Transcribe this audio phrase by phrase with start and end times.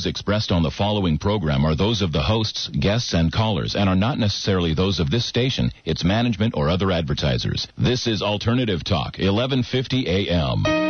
[0.00, 3.88] views expressed on the following program are those of the hosts, guests, and callers and
[3.88, 7.68] are not necessarily those of this station, its management, or other advertisers.
[7.76, 10.89] This is Alternative Talk, 1150 AM.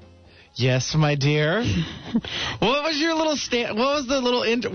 [0.55, 1.63] Yes, my dear.
[2.59, 4.65] what was your little sta- What was the little int-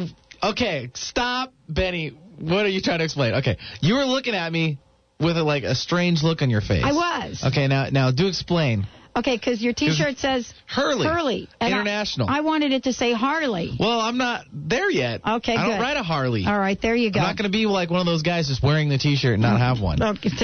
[0.43, 2.11] Okay, stop, Benny.
[2.39, 3.35] What are you trying to explain?
[3.35, 4.79] Okay, you were looking at me
[5.19, 6.85] with a, like a strange look on your face.
[6.85, 7.43] I was.
[7.45, 8.87] Okay, now now do explain.
[9.17, 11.07] Okay, because your T-shirt says Hurley.
[11.07, 12.29] Hurley and I- International.
[12.29, 13.75] I, wanted it to say Harley.
[13.81, 15.23] well, I'm not there yet.
[15.27, 16.45] Okay, I don't ride a Harley.
[16.47, 17.21] All right, there you go.
[17.21, 19.43] I'm not going to be like one of those guys just wearing the T-shirt and
[19.43, 20.03] not have one.
[20.03, 20.29] Okay,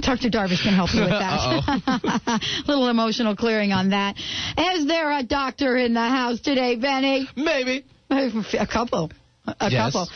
[0.00, 0.28] Dr.
[0.28, 2.40] Darvish can help you with that.
[2.66, 4.16] little emotional clearing on that.
[4.58, 7.28] Is there a doctor in the house today, Benny?
[7.36, 7.84] Maybe.
[8.10, 9.10] A couple.
[9.46, 9.92] A Yes.
[9.92, 10.08] couple.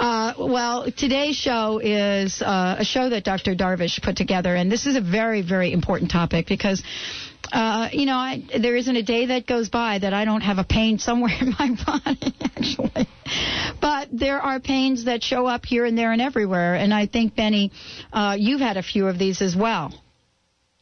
[0.00, 3.54] Uh, well, today's show is uh, a show that Dr.
[3.54, 6.82] Darvish put together, and this is a very, very important topic because,
[7.52, 10.58] uh, you know, I, there isn't a day that goes by that I don't have
[10.58, 13.08] a pain somewhere in my body, actually.
[13.80, 17.36] But there are pains that show up here and there and everywhere, and I think,
[17.36, 17.70] Benny,
[18.12, 19.92] uh, you've had a few of these as well.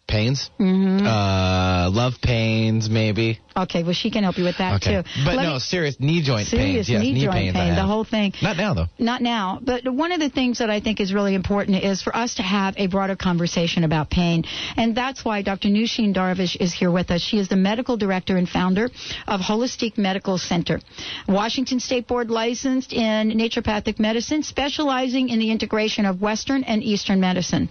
[0.08, 0.50] Pains.
[0.58, 1.06] Mm-hmm.
[1.06, 3.38] Uh, love pains, maybe.
[3.56, 5.02] Okay, well, she can help you with that, okay.
[5.02, 5.08] too.
[5.24, 6.88] But Let no, me- serious knee joint serious pains.
[6.88, 7.56] Yes, knee, joint pains.
[7.56, 8.32] Pain, the whole thing.
[8.42, 8.86] Not now though.
[8.98, 12.14] Not now, but one of the things that I think is really important is for
[12.14, 14.44] us to have a broader conversation about pain.
[14.76, 15.68] And that's why Dr.
[15.68, 17.20] Nooshin Darvish is here with us.
[17.20, 18.88] She is the medical director and founder
[19.26, 20.80] of Holistic Medical Center,
[21.28, 27.20] Washington State Board licensed in naturopathic medicine, specializing in the integration of Western and Eastern
[27.20, 27.68] medicine.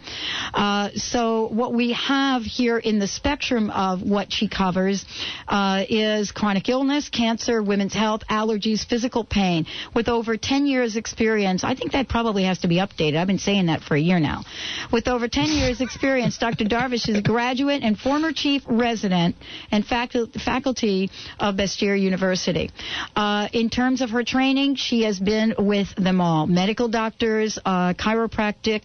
[0.53, 5.05] Uh, so what we have here in the spectrum of what she covers
[5.47, 9.65] uh, is chronic illness, cancer, women's health, allergies, physical pain.
[9.93, 13.17] With over 10 years experience, I think that probably has to be updated.
[13.17, 14.43] I've been saying that for a year now.
[14.91, 16.65] With over 10 years experience, Dr.
[16.65, 19.35] Darvish is a graduate and former chief resident
[19.71, 21.09] and facul- faculty
[21.39, 22.71] of Bastyr University.
[23.15, 26.47] Uh, in terms of her training, she has been with them all.
[26.47, 28.81] Medical doctors, uh, chiropractic,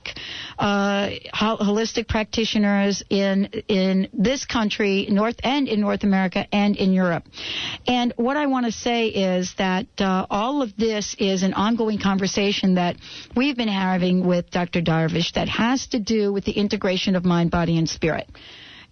[0.59, 6.93] uh, hol- holistic practitioners in, in this country, North and in North America and in
[6.93, 7.25] Europe.
[7.87, 11.99] And what I want to say is that uh, all of this is an ongoing
[11.99, 12.97] conversation that
[13.37, 14.81] we've been having with Dr.
[14.83, 18.29] Darvish that has to do with the integration of mind, body, and spirit.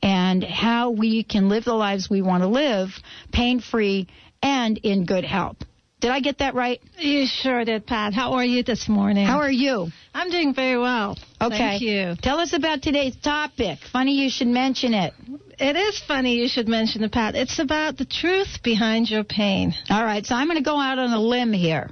[0.02, 2.90] And how we can live the lives we want to live
[3.32, 4.08] pain free
[4.42, 5.56] and in good health.
[6.02, 6.80] Did I get that right?
[6.98, 8.12] You sure did, Pat.
[8.12, 9.24] How are you this morning?
[9.24, 9.86] How are you?
[10.12, 11.16] I'm doing very well.
[11.40, 11.56] Okay.
[11.56, 12.16] Thank you.
[12.20, 13.78] Tell us about today's topic.
[13.92, 15.14] Funny you should mention it.
[15.60, 17.36] It is funny you should mention it, Pat.
[17.36, 19.74] It's about the truth behind your pain.
[19.90, 21.88] All right, so I'm going to go out on a limb here.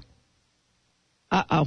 [1.31, 1.66] Uh oh.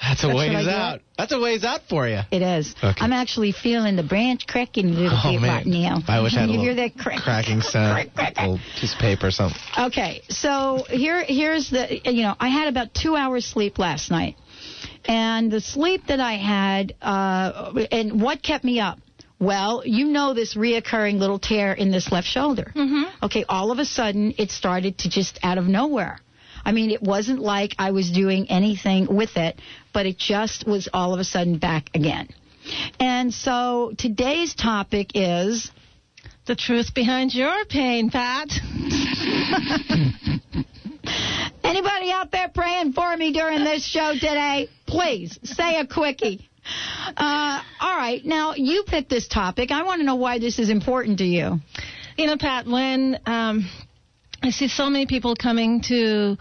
[0.00, 1.00] That's a Should I ways out.
[1.18, 2.20] That's a ways out for you.
[2.30, 2.74] It is.
[2.82, 3.00] Okay.
[3.00, 6.02] I'm actually feeling the branch cracking a little Oh bit man, right now.
[6.08, 7.22] I wish I had a you little hear that crack?
[7.22, 9.60] cracking sound, Crack, crack, little piece of paper or something.
[9.78, 14.36] Okay, so here here's the you know I had about two hours sleep last night,
[15.04, 18.98] and the sleep that I had uh, and what kept me up.
[19.38, 22.72] Well, you know this reoccurring little tear in this left shoulder.
[22.76, 23.24] Mm-hmm.
[23.24, 26.20] Okay, all of a sudden it started to just out of nowhere.
[26.62, 29.58] I mean, it wasn't like I was doing anything with it,
[29.92, 32.28] but it just was all of a sudden back again.
[32.98, 35.70] And so today's topic is
[36.46, 38.48] The truth behind your pain, Pat.
[41.62, 44.68] Anybody out there praying for me during this show today?
[44.86, 46.48] Please say a quickie.
[47.16, 49.70] Uh, all right, now you picked this topic.
[49.70, 51.58] I want to know why this is important to you.
[52.16, 53.68] You know, Pat, when um,
[54.42, 56.36] I see so many people coming to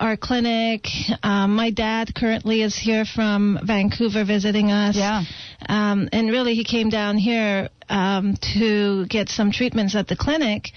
[0.00, 0.86] our clinic,
[1.22, 4.96] um, my dad currently is here from Vancouver visiting us.
[4.96, 5.24] Yeah.
[5.68, 10.70] Um, and really, he came down here um, to get some treatments at the clinic,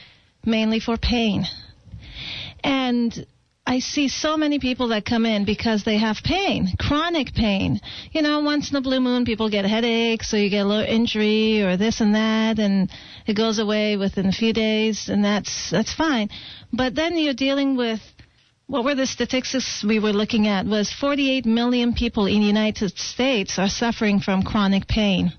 [0.46, 1.46] mainly for pain.
[2.64, 3.26] And
[3.66, 7.80] I see so many people that come in because they have pain, chronic pain.
[8.12, 10.86] You know, once in a blue moon, people get headaches, or you get a little
[10.86, 12.92] injury, or this and that, and
[13.26, 16.30] it goes away within a few days, and that's that's fine.
[16.74, 18.02] But then you're dealing with
[18.68, 22.98] what were the statistics we were looking at was 48 million people in the United
[22.98, 25.34] States are suffering from chronic pain.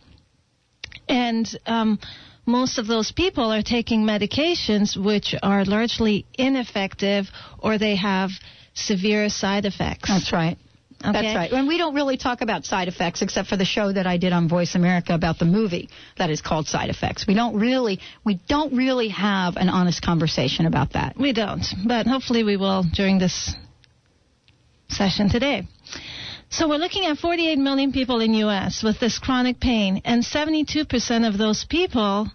[1.09, 1.99] And um,
[2.47, 7.27] most of those people are taking medications which are largely ineffective
[7.59, 8.31] or they have
[8.75, 10.09] severe side effects.
[10.09, 10.59] That's right.
[11.05, 11.13] Okay?
[11.13, 11.53] That's right.
[11.53, 14.33] And we don't really talk about side effects except for the show that I did
[14.33, 17.27] on Voice America about the movie that is called Side Effects.
[17.27, 21.17] We don't really we don't really have an honest conversation about that.
[21.19, 23.55] We don't, but hopefully we will during this
[24.89, 25.69] session today.
[26.49, 31.29] So we're looking at 48 million people in US with this chronic pain and 72%
[31.29, 32.31] of those people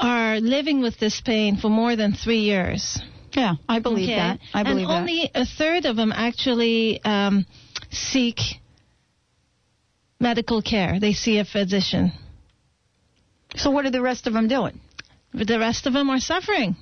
[0.00, 3.00] are living with this pain for more than 3 years.
[3.34, 4.16] Yeah, I believe Okay?
[4.16, 4.40] that.
[4.52, 5.00] I believe and that.
[5.00, 7.46] only a third of them actually um,
[7.90, 8.38] seek
[10.20, 11.00] medical care.
[11.00, 12.12] They see a physician.
[13.56, 14.80] So what are the rest of them doing?
[15.34, 16.76] The rest of them are suffering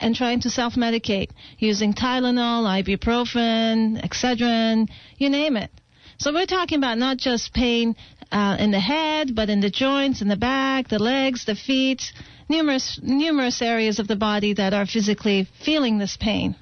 [0.00, 5.70] and trying to self-medicate using Tylenol, ibuprofen, Excedrin, you name it.
[6.18, 7.96] So we're talking about not just pain
[8.30, 12.12] uh, in the head, but in the joints, in the back, the legs, the feet,
[12.48, 16.56] numerous numerous areas of the body that are physically feeling this pain.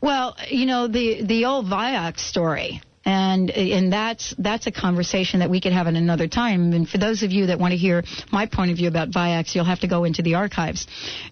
[0.00, 5.50] Well, you know the the old Vioxx story, and and that's that's a conversation that
[5.50, 6.72] we could have at another time.
[6.72, 9.54] And for those of you that want to hear my point of view about Vioxx,
[9.54, 10.86] you'll have to go into the archives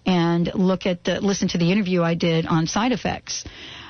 [0.05, 3.43] and look at the listen to the interview I did on side effects.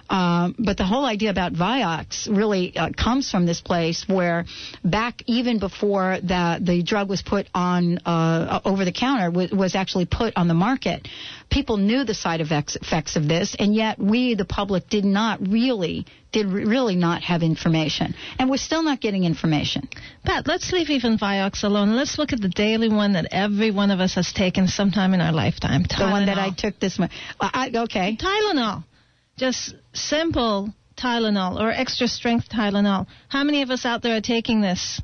[0.10, 4.46] Um, but the whole idea about Vioxx really uh, comes from this place where
[4.84, 9.76] back even before that the drug was put on uh, over the counter w- was
[9.76, 11.08] actually put on the market,
[11.52, 15.48] people knew the side effects, effects of this, and yet we, the public, did not
[15.48, 19.90] really did re- really not have information, and we're still not getting information.
[20.24, 21.96] Pat, let's leave even Vioxx alone.
[21.96, 25.22] Let's look at the daily one that every one of us has taken sometime in
[25.22, 25.84] our lifetime.
[25.84, 27.12] The one that I took this month.
[27.40, 28.16] I, okay.
[28.16, 28.84] Tylenol.
[29.40, 33.08] Just simple Tylenol or extra strength Tylenol.
[33.30, 35.02] How many of us out there are taking this?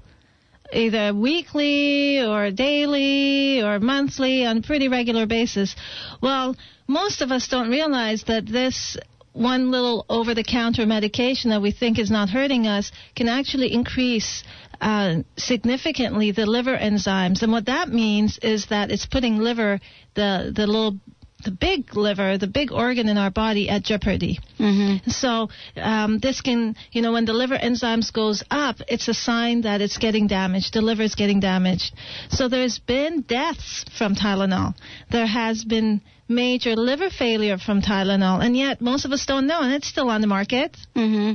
[0.73, 5.73] Either weekly or daily or monthly on a pretty regular basis.
[6.21, 8.97] Well, most of us don't realize that this
[9.31, 13.71] one little over the counter medication that we think is not hurting us can actually
[13.71, 14.43] increase
[14.81, 17.41] uh, significantly the liver enzymes.
[17.41, 19.79] And what that means is that it's putting liver,
[20.15, 20.99] the, the little
[21.45, 24.39] the big liver, the big organ in our body at jeopardy.
[24.59, 25.09] Mm-hmm.
[25.12, 29.62] So um, this can, you know, when the liver enzymes goes up, it's a sign
[29.62, 30.74] that it's getting damaged.
[30.74, 31.94] The liver is getting damaged.
[32.30, 34.75] So there's been deaths from Tylenol.
[35.12, 39.62] There has been major liver failure from Tylenol, and yet most of us don't know,
[39.62, 40.75] and it's still on the market.
[40.95, 41.33] hmm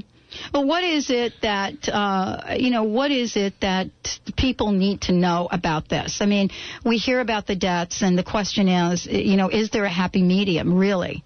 [0.53, 2.85] Well, what is it that uh, you know?
[2.85, 3.89] What is it that
[4.37, 6.19] people need to know about this?
[6.21, 6.51] I mean,
[6.85, 10.23] we hear about the deaths, and the question is, you know, is there a happy
[10.23, 11.25] medium, really?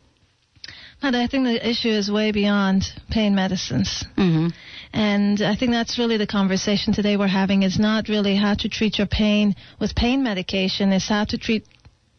[1.03, 4.05] But I think the issue is way beyond pain medicines.
[4.17, 4.49] Mm-hmm.
[4.95, 8.69] And I think that's really the conversation today we're having is not really how to
[8.69, 11.67] treat your pain with pain medication, is how to treat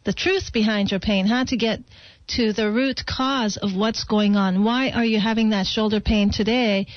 [0.03, 1.79] the truth behind your pain, how to get
[2.27, 4.63] to the root cause of what's going on.
[4.63, 6.87] Why are you having that shoulder pain today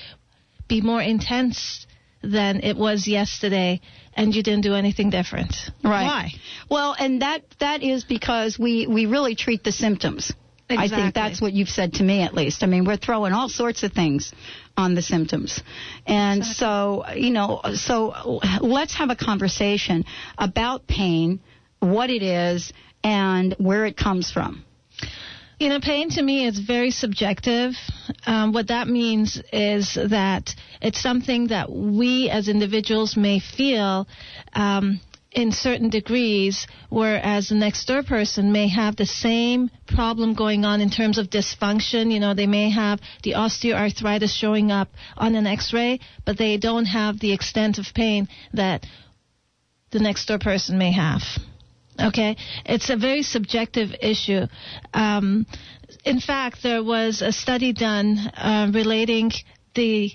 [0.68, 1.86] be more intense
[2.22, 3.80] than it was yesterday
[4.14, 5.54] and you didn't do anything different?
[5.84, 6.04] Right.
[6.04, 6.32] Why?
[6.70, 10.32] Well, and that that is because we we really treat the symptoms.
[10.70, 10.96] Exactly.
[10.96, 12.62] I think that's what you've said to me, at least.
[12.62, 14.34] I mean, we're throwing all sorts of things
[14.76, 15.62] on the symptoms.
[16.06, 20.04] And so, you know, so let's have a conversation
[20.36, 21.40] about pain,
[21.80, 22.70] what it is,
[23.02, 24.62] and where it comes from.
[25.58, 27.74] You know, pain to me is very subjective.
[28.26, 34.06] Um, what that means is that it's something that we as individuals may feel
[34.54, 35.00] um,
[35.32, 40.80] in certain degrees, whereas the next door person may have the same problem going on
[40.80, 42.12] in terms of dysfunction.
[42.12, 46.86] You know, they may have the osteoarthritis showing up on an x-ray, but they don't
[46.86, 48.86] have the extent of pain that
[49.90, 51.22] the next door person may have.
[52.00, 54.46] Okay, it's a very subjective issue.
[54.94, 55.46] Um,
[56.04, 59.32] in fact, there was a study done uh, relating
[59.74, 60.12] the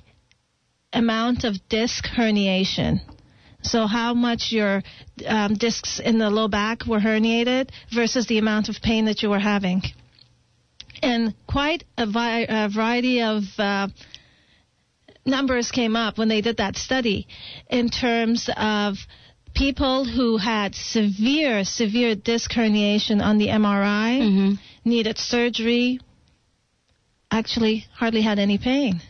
[0.94, 3.02] amount of disc herniation.
[3.64, 4.82] So, how much your
[5.26, 9.30] um, discs in the low back were herniated versus the amount of pain that you
[9.30, 9.82] were having.
[11.02, 13.88] And quite a, vi- a variety of uh,
[15.26, 17.28] numbers came up when they did that study
[17.70, 18.98] in terms of
[19.54, 24.54] people who had severe, severe disc herniation on the MRI, Mm-hmm.
[24.86, 26.00] needed surgery,
[27.32, 29.02] actually hardly had any pain.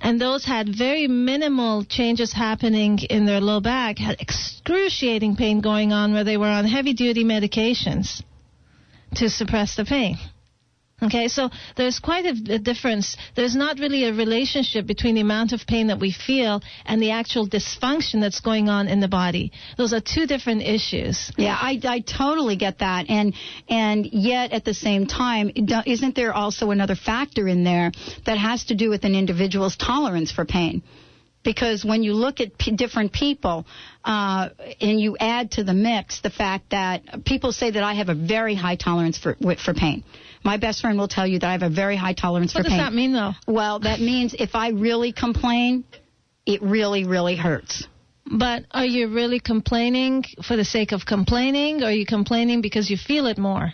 [0.00, 5.92] And those had very minimal changes happening in their low back, had excruciating pain going
[5.92, 8.22] on where they were on heavy duty medications
[9.16, 10.16] to suppress the pain.
[11.02, 13.16] Okay, so there's quite a, a, difference.
[13.34, 17.12] There's not really a relationship between the amount of pain that we feel and the
[17.12, 19.52] actual dysfunction that's going on in the body.
[19.78, 21.32] Those are two different issues.
[21.38, 23.34] Yeah, I, I totally get that, and
[23.68, 27.92] and yet at the same time, isn't there also another factor in there
[28.26, 30.82] that has to do with an individual's tolerance for pain?
[31.42, 33.66] because when you look at p- different people
[34.04, 38.08] uh, and you add to the mix the fact that people say that I have
[38.08, 40.04] a very high tolerance for for pain.
[40.42, 42.68] My best friend will tell you that I have a very high tolerance what for
[42.68, 42.78] pain.
[42.78, 43.32] What does that mean, though?
[43.46, 45.84] Well, that means if I really complain,
[46.46, 47.86] it really, really hurts.
[48.26, 52.88] But are you really complaining for the sake of complaining, or are you complaining because
[52.88, 53.72] you feel it more?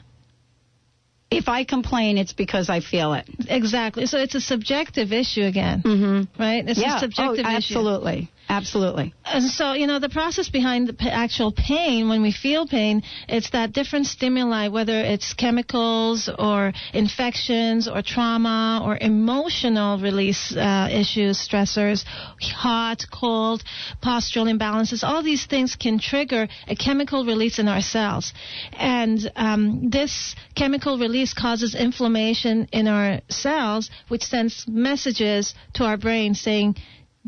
[1.30, 3.28] if I complain, it's because I feel it.
[3.48, 4.06] Exactly.
[4.06, 6.40] So it's a subjective issue again, mm-hmm.
[6.40, 6.66] right?
[6.66, 6.96] It's yeah.
[6.96, 7.56] a subjective oh, absolutely.
[7.56, 7.74] issue.
[7.78, 8.30] Absolutely.
[9.24, 13.02] And so, you know, the process behind the p- actual pain, when we feel pain,
[13.28, 20.88] it's that different stimuli, whether it's chemicals or infections or trauma or emotional release uh,
[20.90, 22.04] issues, stressors,
[22.40, 23.62] hot, cold,
[24.02, 28.32] postural imbalances, all these things can trigger a chemical release in our cells.
[28.72, 35.96] And um, this chemical release causes inflammation in our cells, which sends messages to our
[35.96, 36.76] brain saying,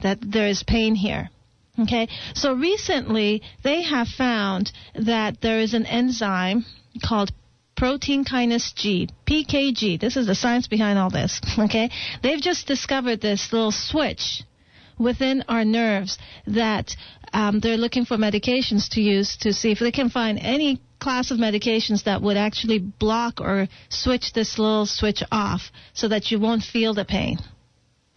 [0.03, 1.31] that there is pain here.
[1.81, 6.65] Okay, so recently they have found that there is an enzyme
[7.05, 7.31] called
[7.77, 10.01] protein kinase G, PKG.
[10.01, 11.41] This is the science behind all this.
[11.59, 11.91] Okay,
[12.23, 14.43] they've just discovered this little switch
[14.99, 16.97] within our nerves that
[17.33, 21.31] um, they're looking for medications to use to see if they can find any class
[21.31, 26.41] of medications that would actually block or switch this little switch off so that you
[26.41, 27.39] won't feel the pain.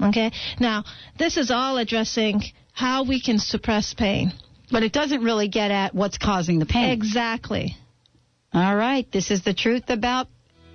[0.01, 0.31] Okay?
[0.59, 0.83] Now,
[1.17, 2.41] this is all addressing
[2.73, 4.33] how we can suppress pain.
[4.71, 6.91] But it doesn't really get at what's causing the pain.
[6.91, 7.75] Exactly.
[8.53, 9.05] All right.
[9.11, 10.27] This is the truth about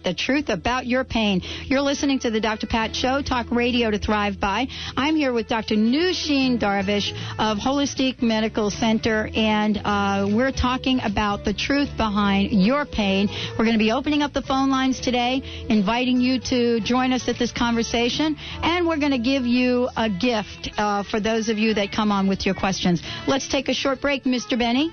[0.07, 1.41] the truth about your pain.
[1.65, 2.69] You're listening to the Dr.
[2.69, 4.69] Pat Show, talk radio to thrive by.
[4.97, 5.75] I'm here with Dr.
[5.75, 7.11] Nooshin Darvish
[7.41, 13.29] of Holistic Medical Center, and uh, we're talking about the truth behind your pain.
[13.59, 17.29] We're going to be opening up the phone lines today, inviting you to join us
[17.29, 21.59] at this conversation, and we're going to give you a gift uh, for those of
[21.59, 23.03] you that come on with your questions.
[23.27, 24.57] Let's take a short break, Mr.
[24.57, 24.93] Benny.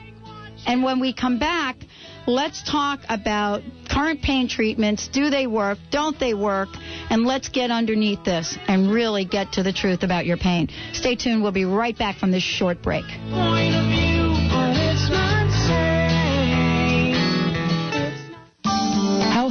[0.65, 1.75] And when we come back,
[2.27, 5.07] let's talk about current pain treatments.
[5.07, 5.77] Do they work?
[5.91, 6.69] Don't they work?
[7.09, 10.69] And let's get underneath this and really get to the truth about your pain.
[10.93, 11.43] Stay tuned.
[11.43, 13.05] We'll be right back from this short break.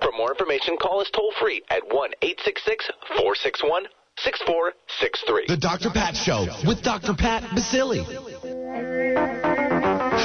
[0.00, 3.84] For more information, call us toll free at 1 866 461
[4.18, 5.46] 6463.
[5.48, 5.90] The Dr.
[5.90, 7.14] Pat Show with Dr.
[7.14, 8.31] Pat Baccili.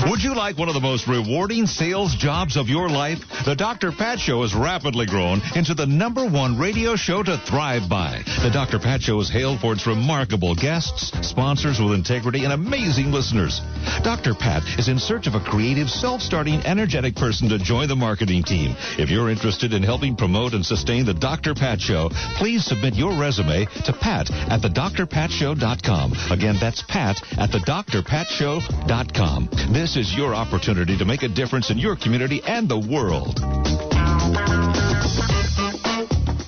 [0.10, 3.20] Would you like one of the most rewarding sales jobs of your life?
[3.44, 3.92] The Dr.
[3.92, 8.24] Pat Show has rapidly grown into the number one radio show to thrive by.
[8.42, 8.80] The Dr.
[8.80, 13.60] Pat Show is hailed for its remarkable guests, sponsors with integrity, and amazing listeners.
[14.02, 14.34] Dr.
[14.34, 18.78] Pat is in search of a creative, self-starting, energetic person to join the marketing team.
[18.98, 21.54] If you're interested in helping promote and sustain the Dr.
[21.54, 26.14] Pat Show, please submit your resume to pat at thedrpatshow.com.
[26.32, 29.50] Again, that's pat at thedrpatshow.com.
[29.74, 33.38] This is your opportunity to make a difference in your community and the world.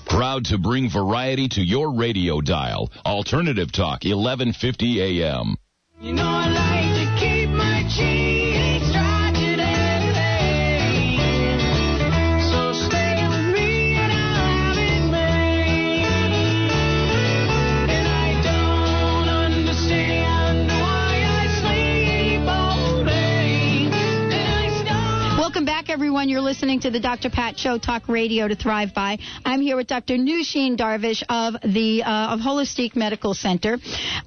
[0.05, 2.91] Proud to bring variety to your radio dial.
[3.05, 5.55] Alternative Talk, 1150 AM.
[5.99, 6.78] You know
[25.89, 26.29] everyone.
[26.29, 27.31] You're listening to the Dr.
[27.31, 29.17] Pat Show, Talk Radio to Thrive By.
[29.43, 30.17] I'm here with Dr.
[30.17, 33.79] Nooshin Darvish of the uh, of Holistic Medical Center,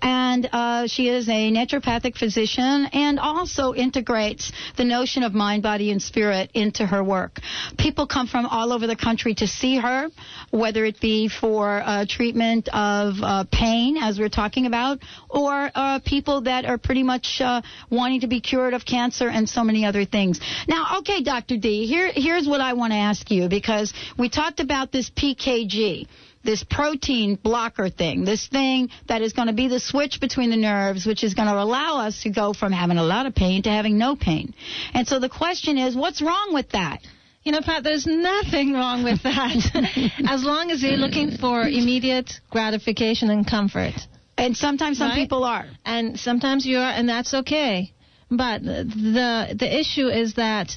[0.02, 5.92] and uh, she is a naturopathic physician and also integrates the notion of mind, body,
[5.92, 7.38] and spirit into her work.
[7.78, 10.08] People come from all over the country to see her,
[10.50, 14.98] whether it be for uh, treatment of uh, pain, as we're talking about,
[15.30, 19.48] or uh, people that are pretty much uh, wanting to be cured of cancer and
[19.48, 20.40] so many other things.
[20.66, 21.22] Now, okay,
[21.52, 21.60] Dr.
[21.60, 26.06] D, here, here's what I want to ask you because we talked about this PKG.
[26.44, 30.56] This protein blocker thing, this thing that is going to be the switch between the
[30.56, 33.62] nerves, which is going to allow us to go from having a lot of pain
[33.62, 34.52] to having no pain.
[34.92, 36.98] And so the question is, what's wrong with that?
[37.44, 40.10] You know, Pat, there's nothing wrong with that.
[40.26, 43.94] as long as you're looking for immediate gratification and comfort.
[44.36, 45.16] And sometimes some Right?
[45.16, 45.66] people are.
[45.84, 47.92] And sometimes you are, and that's okay.
[48.32, 50.76] But the the issue is that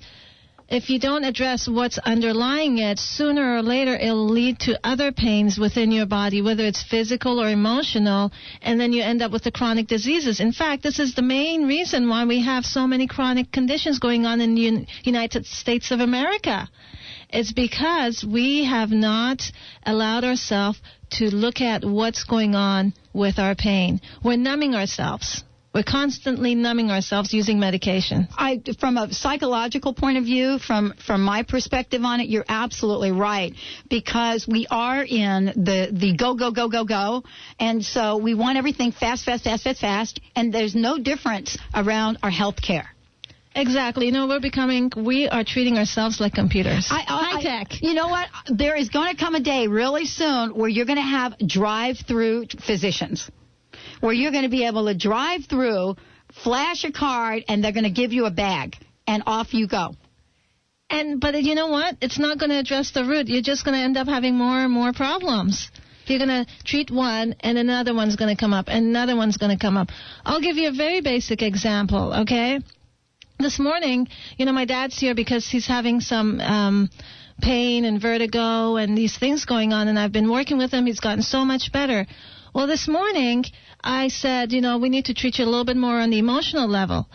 [0.68, 5.60] if you don't address what's underlying it, sooner or later it'll lead to other pains
[5.60, 8.32] within your body, whether it's physical or emotional,
[8.64, 10.40] and then you end up with the chronic diseases.
[10.40, 14.26] In fact, this is the main reason why we have so many chronic conditions going
[14.26, 16.68] on in the Un- United States of America.
[17.30, 19.44] It's because we have not
[19.86, 20.82] allowed ourselves
[21.12, 24.02] to look at what's going on with our pain.
[24.24, 25.45] We're numbing ourselves.
[25.76, 28.30] We're constantly numbing ourselves using medication.
[28.38, 33.12] I, from a psychological point of view, from from my perspective on it, you're absolutely
[33.12, 33.54] right
[33.90, 37.24] because we are in the the go go go go go,
[37.60, 42.20] and so we want everything fast, fast, fast, fast, fast, and there's no difference around
[42.24, 42.88] our health care.
[43.54, 44.06] Exactly.
[44.06, 46.88] You know, we're becoming, we are treating ourselves like computers.
[46.90, 47.82] I, I, High tech.
[47.82, 48.28] You know what?
[48.48, 52.48] There is going to come a day really soon where you're going to have drive-through
[52.66, 53.32] physicians,
[54.06, 55.96] where you're going to be able to drive through,
[56.44, 58.76] flash a card, and they're going to give you a bag,
[59.08, 59.96] and off you go.
[60.92, 61.98] And but you know what?
[62.02, 63.28] It's not going to address the root.
[63.28, 65.72] You're just going to end up having more and more problems.
[66.06, 69.38] You're going to treat one, and another one's going to come up, and another one's
[69.38, 69.90] going to come up.
[70.24, 72.60] I'll give you a very basic example, okay?
[73.40, 76.90] This morning, you know, my dad's here because he's having some um,
[77.42, 80.86] pain and vertigo and these things going on, and I've been working with him.
[80.86, 82.06] He's gotten so much better.
[82.56, 83.44] Well, this morning,
[83.84, 86.20] I said, you know, we need to treat you a little bit more on the
[86.20, 87.06] emotional level.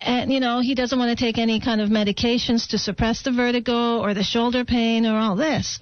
[0.00, 3.30] And you know he doesn't want to take any kind of medications to suppress the
[3.30, 5.80] vertigo or the shoulder pain or all this.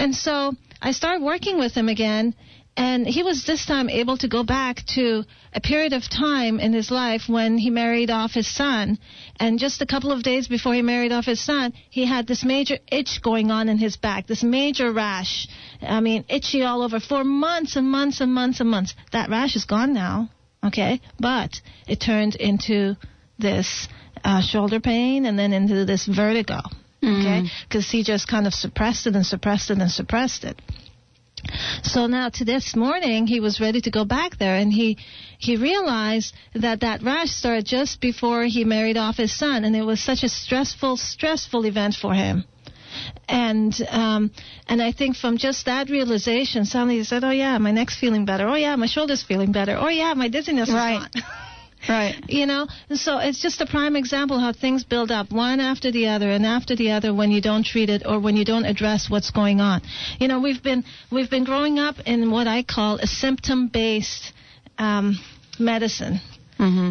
[0.00, 2.34] And so i started working with him again
[2.76, 6.72] and he was this time able to go back to a period of time in
[6.72, 8.98] his life when he married off his son.
[9.40, 12.44] And just a couple of days before he married off his son he had this
[12.44, 15.48] major itch going on in his back this major rash.
[15.80, 18.94] I mean itchy all over for months and months and months and months.
[19.12, 20.30] That rash is gone now
[20.66, 21.00] okay?
[21.18, 22.96] But it turned into
[23.38, 23.88] this
[24.24, 26.60] uh, shoulder pain and then into this vertigo.
[27.04, 30.60] Okay, because he just kind of suppressed it and suppressed it and suppressed it.
[31.82, 34.96] So now to this morning, he was ready to go back there, and he
[35.38, 39.82] he realized that that rash started just before he married off his son, and it
[39.82, 42.44] was such a stressful, stressful event for him.
[43.28, 44.30] And um,
[44.68, 48.24] and I think from just that realization, suddenly he said, "Oh yeah, my neck's feeling
[48.24, 48.48] better.
[48.48, 49.76] Oh yeah, my shoulder's feeling better.
[49.78, 51.02] Oh yeah, my dizziness Right.
[51.14, 51.30] is gone."
[51.88, 52.14] Right.
[52.28, 52.66] you know?
[52.88, 56.30] And so it's just a prime example how things build up one after the other
[56.30, 59.30] and after the other when you don't treat it or when you don't address what's
[59.30, 59.82] going on.
[60.18, 64.32] You know we've been we've been growing up in what i call a symptom based
[64.78, 65.18] um,
[65.58, 66.20] medicine.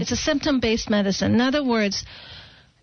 [0.01, 1.33] It's a symptom based medicine.
[1.33, 2.05] In other words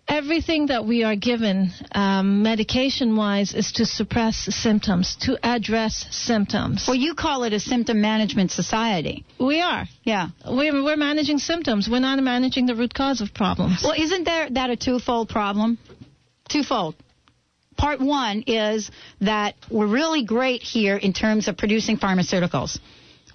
[0.07, 6.85] everything that we are given um, medication wise is to suppress symptoms, to address symptoms.
[6.87, 9.25] Well, you call it a symptom management society.
[9.39, 9.85] We are.
[10.03, 10.29] Yeah.
[10.47, 11.89] We're, we're managing symptoms.
[11.89, 13.81] We're not managing the root cause of problems.
[13.83, 15.77] Well, isn't there that a twofold problem?
[16.49, 16.95] Twofold.
[17.77, 22.79] Part one is that we're really great here in terms of producing pharmaceuticals.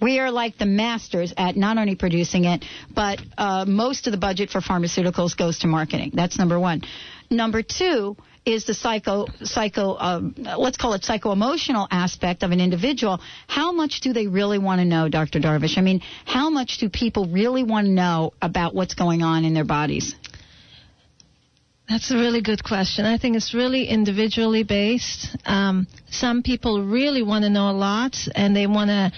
[0.00, 4.18] We are like the masters at not only producing it, but uh, most of the
[4.18, 6.12] budget for pharmaceuticals goes to marketing.
[6.14, 6.82] That's number one.
[7.30, 12.60] Number two is the psycho, psycho, um, let's call it psycho emotional aspect of an
[12.60, 13.20] individual.
[13.46, 15.38] How much do they really want to know, Dr.
[15.38, 15.76] Darvish?
[15.76, 19.52] I mean, how much do people really want to know about what's going on in
[19.52, 20.14] their bodies?
[21.88, 23.06] That's a really good question.
[23.06, 25.34] I think it's really individually based.
[25.46, 29.10] Um, some people really want to know a lot and they want to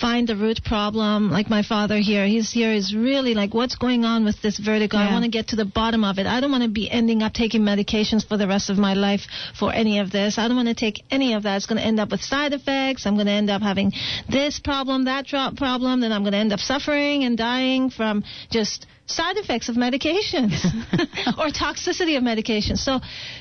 [0.00, 1.30] find the root problem.
[1.30, 4.96] Like my father here, he's here is really like, what's going on with this vertigo?
[4.96, 6.26] I want to get to the bottom of it.
[6.26, 9.22] I don't want to be ending up taking medications for the rest of my life
[9.58, 10.38] for any of this.
[10.38, 11.56] I don't want to take any of that.
[11.56, 13.06] It's going to end up with side effects.
[13.06, 13.92] I'm going to end up having
[14.28, 16.00] this problem, that drop problem.
[16.00, 20.64] Then I'm going to end up suffering and dying from just side effects of medications
[21.38, 22.78] or toxicity of medications.
[22.78, 23.00] So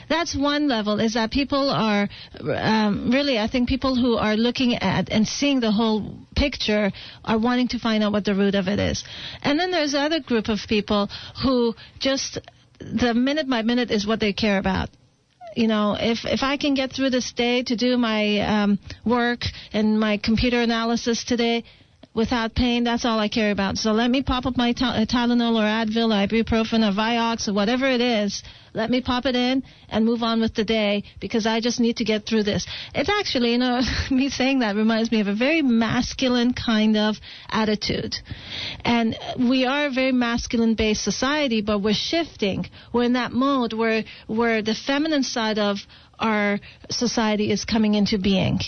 [0.09, 2.09] that's one level is that people are
[2.41, 6.91] um, really, I think people who are looking at and seeing the whole picture
[7.23, 9.03] are wanting to find out what the root of it is.
[9.43, 11.09] And then there's another group of people
[11.43, 12.39] who just
[12.79, 14.89] the minute by minute is what they care about
[15.57, 19.41] you know, if if I can get through this day to do my um, work
[19.73, 21.63] and my computer analysis today
[22.17, 23.77] without pain, that's all I care about.
[23.77, 27.53] So let me pop up my uh, Tylenol or Advil or ibuprofen or Vioxx or
[27.53, 28.41] whatever it is.
[28.73, 31.97] Let me pop it in and move on with the day because I just need
[31.97, 32.65] to get through this.
[32.95, 37.17] It's actually, you know, me saying that reminds me of a very masculine kind of
[37.49, 38.15] attitude.
[38.83, 42.65] And we are a very masculine based society, but we're shifting.
[42.91, 45.77] We're in that mode where, where the feminine side of
[46.17, 48.59] our society is coming into being.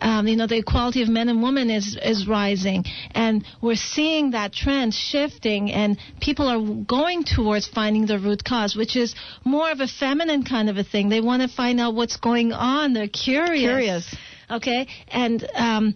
[0.00, 4.32] Um, you know, the equality of men and women is is rising, and we're seeing
[4.32, 9.70] that trend shifting, and people are going towards finding the root cause, which is more
[9.70, 11.08] of a feminine kind of a thing.
[11.08, 12.94] They want to find out what's going on.
[12.94, 13.62] They're curious.
[13.62, 14.16] Curious.
[14.50, 15.94] Okay, and um,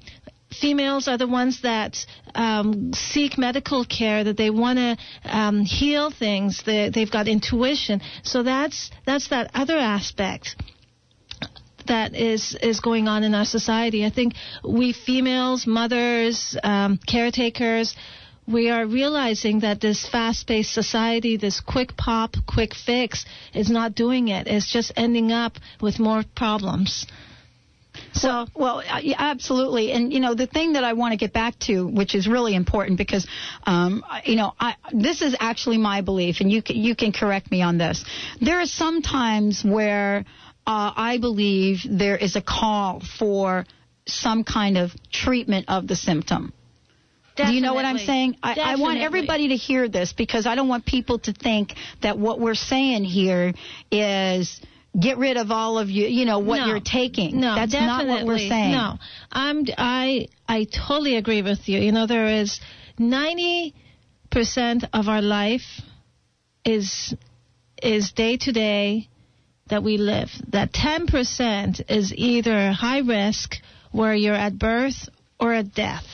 [0.61, 1.96] females are the ones that
[2.35, 6.62] um, seek medical care, that they want to um, heal things.
[6.64, 8.00] They, they've got intuition.
[8.22, 10.56] So that's that's that other aspect
[11.87, 14.05] that is is going on in our society.
[14.05, 17.94] I think we females, mothers, um, caretakers.
[18.49, 24.29] We are realizing that this fast-paced society, this quick pop, quick fix, is not doing
[24.29, 24.46] it.
[24.46, 27.07] It's just ending up with more problems.
[28.12, 29.92] So, well, uh, absolutely.
[29.92, 32.55] And, you know, the thing that I want to get back to, which is really
[32.55, 33.27] important because,
[33.64, 37.62] um, you know, I, this is actually my belief, and you you can correct me
[37.62, 38.05] on this.
[38.40, 40.25] There are some times where
[40.66, 43.64] uh, I believe there is a call for
[44.07, 46.52] some kind of treatment of the symptom.
[47.37, 48.37] Do you know what I'm saying?
[48.42, 52.18] I, I want everybody to hear this because I don't want people to think that
[52.18, 53.52] what we're saying here
[53.90, 54.59] is
[54.98, 56.66] get rid of all of you, you know, what No.
[56.68, 57.38] you're taking.
[57.38, 58.48] No, That's not what we're definitely.
[58.48, 58.72] saying.
[58.72, 58.98] No,
[59.31, 61.79] I'm I I totally agree with you.
[61.79, 62.59] You know, there is
[62.98, 63.74] ninety
[64.31, 65.83] percent of our life
[66.64, 67.14] is
[67.83, 69.09] is day to day
[69.68, 70.31] that we live.
[70.48, 73.57] That ten percent is either high risk,
[73.92, 75.09] where you're at birth,
[75.40, 76.07] or at death.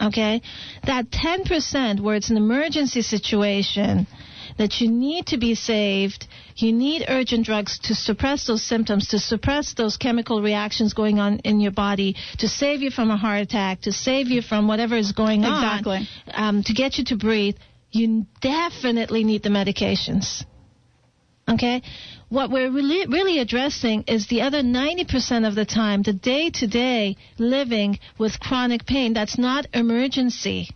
[0.00, 0.42] Okay,
[0.84, 4.06] that ten percent where it's an emergency situation
[4.58, 6.26] that you need to be saved.
[6.56, 11.38] You need urgent drugs to suppress those symptoms, to suppress those chemical reactions going on
[11.40, 14.96] in your body, to save you from a heart attack, to save you from whatever
[14.96, 16.08] is going on, Exactly.
[16.32, 17.56] um, to get you to breathe.
[17.90, 20.44] You definitely need the medications.
[21.48, 21.82] Okay?
[22.32, 26.66] What we're really, really addressing is the other 90% of the time, the day to
[26.66, 29.12] day living with chronic pain.
[29.12, 30.70] That's not emergency.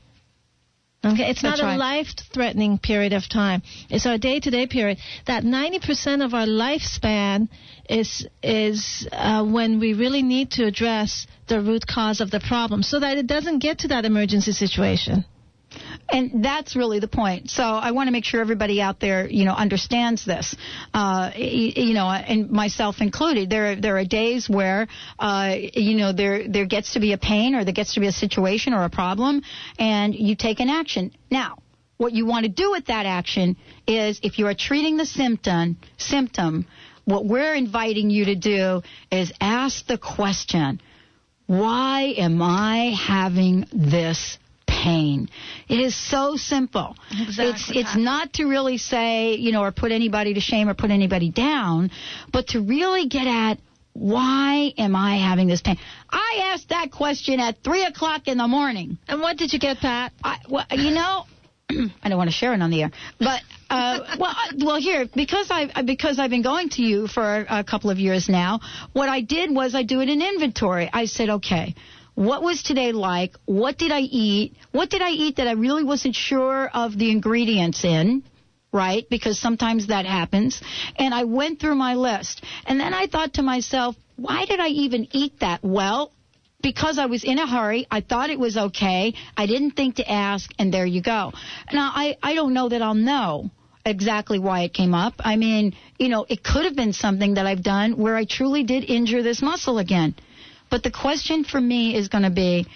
[1.02, 1.76] Okay, it's That's not right.
[1.76, 3.62] a life-threatening period of time.
[3.88, 4.98] It's our day-to-day period.
[5.26, 7.48] That 90% of our lifespan
[7.88, 12.82] is is uh, when we really need to address the root cause of the problem,
[12.82, 15.24] so that it doesn't get to that emergency situation.
[16.08, 17.50] And that's really the point.
[17.50, 20.54] So I want to make sure everybody out there, you know, understands this.
[20.94, 23.50] Uh, you know, and myself included.
[23.50, 27.18] There, are, there are days where, uh, you know, there there gets to be a
[27.18, 29.42] pain or there gets to be a situation or a problem,
[29.78, 31.12] and you take an action.
[31.30, 31.58] Now,
[31.96, 35.78] what you want to do with that action is, if you are treating the symptom,
[35.96, 36.66] symptom,
[37.04, 40.80] what we're inviting you to do is ask the question,
[41.46, 44.38] why am I having this
[44.86, 45.28] pain?
[45.68, 46.96] It is so simple.
[47.10, 47.48] Exactly.
[47.50, 50.90] It's it's not to really say, you know, or put anybody to shame or put
[50.90, 51.90] anybody down,
[52.32, 53.58] but to really get at
[53.92, 55.78] why am I having this pain?
[56.10, 58.98] I asked that question at three o'clock in the morning.
[59.08, 60.12] And what did you get, Pat?
[60.22, 61.24] I, well, you know,
[62.02, 65.06] I don't want to share it on the air, but uh, well, I- well, here
[65.14, 68.60] because I because I've been going to you for a, a couple of years now.
[68.92, 70.88] What I did was I do it an inventory.
[70.92, 71.74] I said, okay.
[72.16, 73.36] What was today like?
[73.44, 74.56] What did I eat?
[74.72, 78.22] What did I eat that I really wasn't sure of the ingredients in?
[78.72, 79.06] Right?
[79.10, 80.62] Because sometimes that happens.
[80.96, 82.42] And I went through my list.
[82.64, 85.62] And then I thought to myself, why did I even eat that?
[85.62, 86.10] Well,
[86.62, 89.12] because I was in a hurry, I thought it was okay.
[89.36, 91.32] I didn't think to ask, and there you go.
[91.70, 93.50] Now, I, I don't know that I'll know
[93.84, 95.14] exactly why it came up.
[95.18, 98.64] I mean, you know, it could have been something that I've done where I truly
[98.64, 100.14] did injure this muscle again.
[100.70, 102.66] But the question for me is going to be,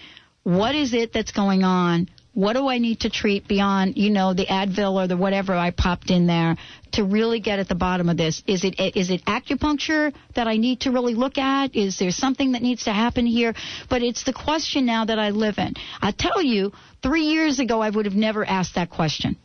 [0.43, 2.09] what is it that's going on?
[2.33, 5.73] What do I need to treat beyond, you know, the Advil or the whatever I
[5.73, 6.57] popped in there
[6.93, 8.43] to really get at the bottom of this?
[8.47, 11.75] Is it is it acupuncture that I need to really look at?
[11.75, 13.55] Is there something that needs to happen here?
[13.89, 15.75] But it's the question now that I live in.
[16.01, 16.73] I tell you,
[17.03, 19.37] three years ago I would have never asked that question.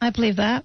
[0.00, 0.64] I believe that.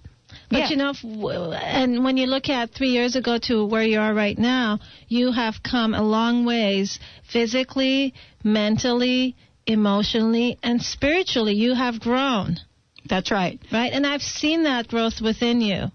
[0.50, 0.70] But Yeah.
[0.70, 4.38] you know, and when you look at three years ago to where you are right
[4.38, 9.36] now, you have come a long ways physically, mentally,
[9.68, 11.54] emotionally, and spiritually.
[11.54, 12.60] You have grown,
[13.08, 13.60] That's right.
[13.72, 13.94] right?
[13.94, 15.92] And I've seen that growth within you.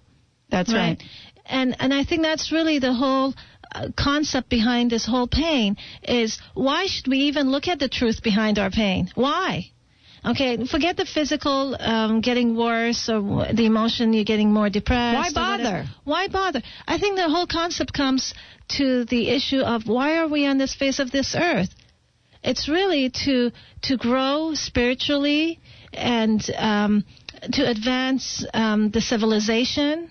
[0.50, 1.02] That's right.
[1.46, 3.34] And and I think that's really the whole
[3.74, 8.22] uh, concept behind this whole pain is why should we even look at the truth
[8.22, 9.10] behind our pain?
[9.16, 9.70] Why?
[10.26, 13.20] Okay, forget the physical um, getting worse or
[13.52, 15.36] the emotion you're getting more depressed.
[15.36, 15.84] Why bother?
[16.04, 16.62] Why bother?
[16.88, 18.32] I think the whole concept comes
[18.78, 21.68] to the issue of why are we on this face of this earth?
[22.42, 23.50] It's really to
[23.82, 25.60] to grow spiritually
[25.92, 27.04] and um,
[27.52, 30.10] to advance um, the civilization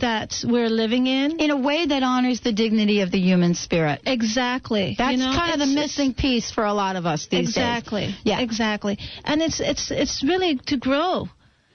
[0.00, 1.40] that we're living in.
[1.40, 4.00] In a way that honors the dignity of the human spirit.
[4.06, 4.94] Exactly.
[4.96, 8.06] That's You know, kind of the missing piece for a lot of us these exactly.
[8.06, 8.14] days.
[8.24, 8.40] Yeah.
[8.40, 8.98] Exactly.
[9.24, 11.28] And it's it's it's really to grow.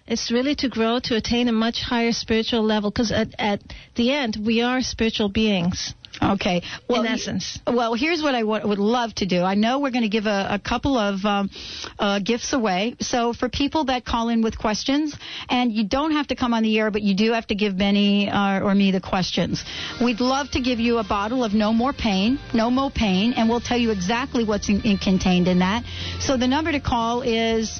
[0.09, 3.61] It's really to grow to attain a much higher spiritual level because at, at
[3.95, 5.93] the end we are spiritual beings.
[6.21, 6.63] Okay.
[6.89, 7.59] Well, in essence.
[7.65, 9.41] Well, here's what I w- would love to do.
[9.43, 11.49] I know we're going to give a, a couple of um,
[11.97, 12.95] uh, gifts away.
[12.99, 15.15] So for people that call in with questions,
[15.49, 17.77] and you don't have to come on the air, but you do have to give
[17.77, 19.63] Benny uh, or me the questions.
[20.03, 23.47] We'd love to give you a bottle of No More Pain, No More Pain, and
[23.47, 25.83] we'll tell you exactly what's in, in contained in that.
[26.19, 27.79] So the number to call is,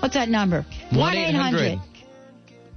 [0.00, 0.64] what's that number?
[0.92, 1.80] 1-800.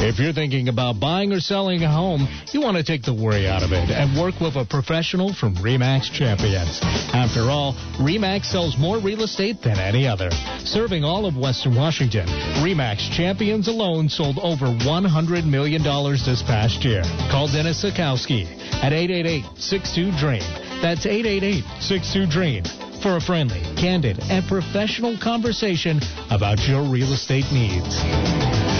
[0.01, 3.49] If you're thinking about buying or selling a home, you want to take the worry
[3.49, 6.79] out of it and work with a professional from REMAX Champions.
[7.13, 10.31] After all, REMAX sells more real estate than any other.
[10.63, 12.27] Serving all of Western Washington,
[12.63, 17.03] REMAX Champions alone sold over $100 million this past year.
[17.29, 18.47] Call Dennis Sikowski
[18.81, 20.81] at 888-62-DREAM.
[20.81, 25.99] That's 888-62-DREAM for a friendly, candid, and professional conversation
[26.31, 28.78] about your real estate needs.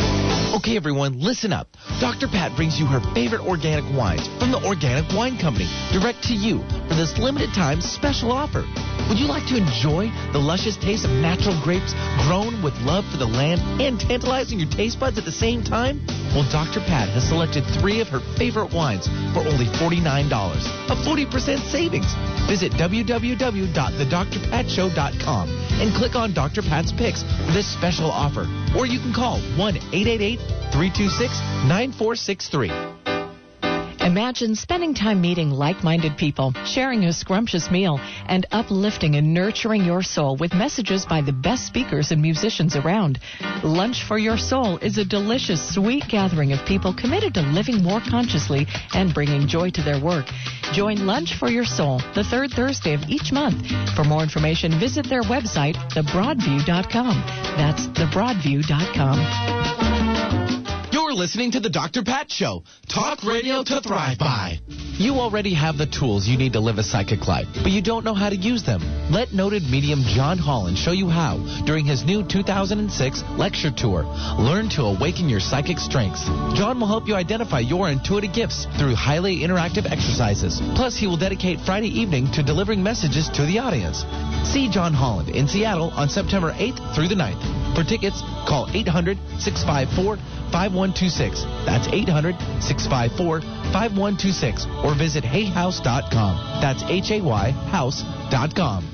[0.49, 1.69] Okay, everyone, listen up.
[2.01, 2.27] Dr.
[2.27, 6.65] Pat brings you her favorite organic wines from the Organic Wine Company direct to you
[6.89, 8.65] for this limited time special offer.
[9.09, 11.93] Would you like to enjoy the luscious taste of natural grapes
[12.25, 16.01] grown with love for the land and tantalizing your taste buds at the same time?
[16.35, 16.81] Well, Dr.
[16.81, 22.07] Pat has selected three of her favorite wines for only $49, a 40% savings.
[22.49, 25.49] Visit www.thedrpatshow.com
[25.81, 26.63] and click on Dr.
[26.63, 28.47] Pat's Picks for this special offer.
[28.77, 30.38] Or you can call 1 888
[30.73, 32.99] 326 9463.
[34.09, 39.85] Imagine spending time meeting like minded people, sharing a scrumptious meal, and uplifting and nurturing
[39.85, 43.19] your soul with messages by the best speakers and musicians around.
[43.63, 48.01] Lunch for Your Soul is a delicious, sweet gathering of people committed to living more
[48.09, 50.25] consciously and bringing joy to their work.
[50.73, 53.67] Join Lunch for Your Soul the third Thursday of each month.
[53.95, 57.23] For more information, visit their website, thebroadview.com.
[57.59, 59.58] That's thebroadview.com.
[61.09, 62.03] You're listening to the Dr.
[62.03, 62.65] Pat Show.
[62.87, 64.59] Talk radio to thrive by.
[64.99, 68.05] You already have the tools you need to live a psychic life, but you don't
[68.05, 68.83] know how to use them.
[69.11, 74.05] Let noted medium John Holland show you how during his new 2006 lecture tour.
[74.39, 76.27] Learn to awaken your psychic strengths.
[76.59, 80.61] John will help you identify your intuitive gifts through highly interactive exercises.
[80.77, 84.05] Plus, he will dedicate Friday evening to delivering messages to the audience.
[84.45, 87.41] See John Holland in Seattle on September 8th through the 9th.
[87.75, 90.19] For tickets, call 800 654
[91.09, 91.45] 5126.
[91.67, 93.41] That's 800 654
[93.73, 94.67] 5126.
[94.85, 96.61] Or visit hayhouse.com.
[96.61, 98.85] That's H A Y house.com.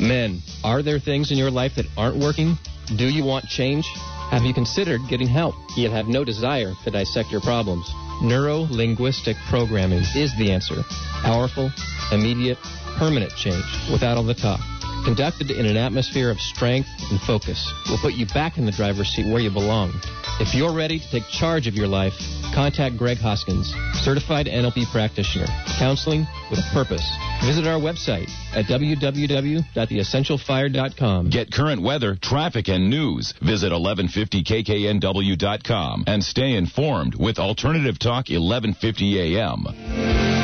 [0.00, 2.56] Men, are there things in your life that aren't working?
[2.96, 3.86] Do you want change?
[4.30, 7.88] Have you considered getting help, yet have no desire to dissect your problems?
[8.22, 10.82] Neuro linguistic programming is the answer.
[11.22, 11.70] Powerful,
[12.12, 12.58] immediate,
[12.98, 14.60] permanent change without all the talk.
[15.06, 19.08] Conducted in an atmosphere of strength and focus will put you back in the driver's
[19.08, 19.92] seat where you belong.
[20.40, 22.14] If you're ready to take charge of your life,
[22.52, 25.46] contact Greg Hoskins, certified NLP practitioner,
[25.78, 27.08] counseling with a purpose.
[27.44, 31.30] Visit our website at www.theessentialfire.com.
[31.30, 33.32] Get current weather, traffic, and news.
[33.40, 40.35] Visit 1150kknw.com and stay informed with Alternative Talk 1150 AM.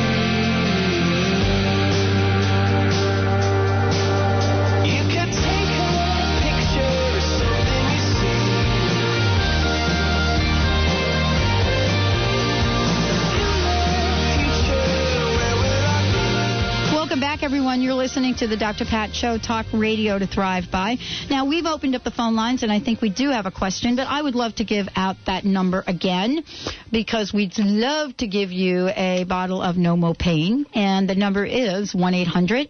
[18.23, 18.85] Listening to the Dr.
[18.85, 20.97] Pat Show, Talk Radio to Thrive By.
[21.29, 23.97] Now, we've opened up the phone lines, and I think we do have a question,
[23.97, 26.45] but I would love to give out that number again
[26.89, 31.43] because we'd love to give you a bottle of No More Pain, and the number
[31.43, 32.69] is 1 800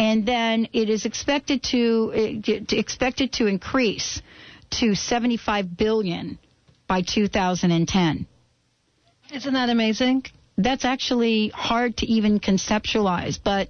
[0.00, 4.20] and then it is expected to uh, expected to increase
[4.80, 6.40] to 75 billion
[6.88, 8.26] by 2010.
[9.32, 10.24] Isn't that amazing?
[10.58, 13.68] That's actually hard to even conceptualize, but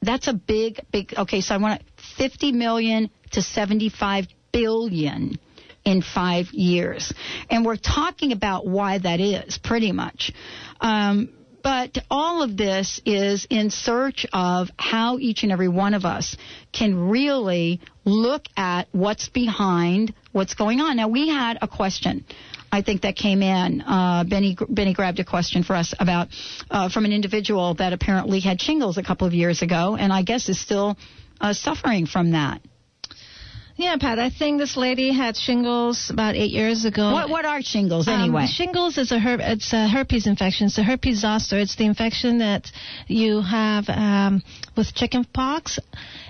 [0.00, 1.12] that's a big, big.
[1.16, 1.82] Okay, so I want
[2.16, 5.38] 50 million to 75 billion
[5.84, 7.12] in five years,
[7.50, 10.32] and we're talking about why that is pretty much.
[10.80, 11.30] Um,
[11.62, 16.36] but all of this is in search of how each and every one of us
[16.72, 20.96] can really look at what's behind what's going on.
[20.96, 22.24] Now, we had a question.
[22.70, 23.80] I think that came in.
[23.80, 26.28] Uh, Benny Benny grabbed a question for us about
[26.70, 30.22] uh, from an individual that apparently had shingles a couple of years ago, and I
[30.22, 30.96] guess is still
[31.40, 32.60] uh, suffering from that.
[33.78, 34.18] Yeah, Pat.
[34.18, 37.12] I think this lady had shingles about eight years ago.
[37.12, 38.46] What what are shingles Um, anyway?
[38.46, 39.38] shingles is a herp.
[39.40, 40.66] It's a herpes infection.
[40.66, 41.56] It's a herpes zoster.
[41.60, 42.72] It's the infection that
[43.06, 44.42] you have um,
[44.76, 45.78] with chickenpox,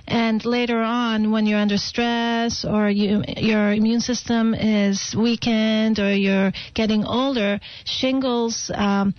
[0.06, 6.14] and later on, when you're under stress or you, your immune system is weakened or
[6.14, 8.70] you're getting older, shingles.
[8.74, 9.14] Um,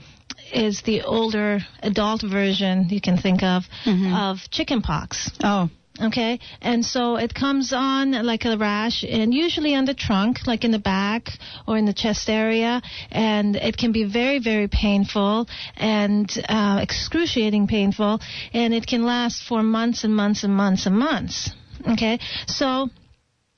[0.54, 5.30] is the older adult version you can think of of chickenpox.
[5.44, 5.70] Oh.
[6.02, 10.64] Okay, and so it comes on like a rash, and usually on the trunk, like
[10.64, 11.28] in the back
[11.68, 12.82] or in the chest area,
[13.12, 18.22] and it can be very, very painful and uh, excruciating painful,
[18.54, 21.52] and it can last for months and months and months and months.
[21.86, 22.88] Okay, so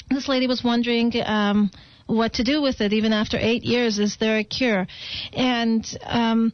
[0.10, 1.14] this lady was wondering.
[1.24, 1.70] Um,
[2.08, 3.98] what to do with it even after eight years?
[3.98, 4.86] Is there a cure?
[5.32, 6.52] And um,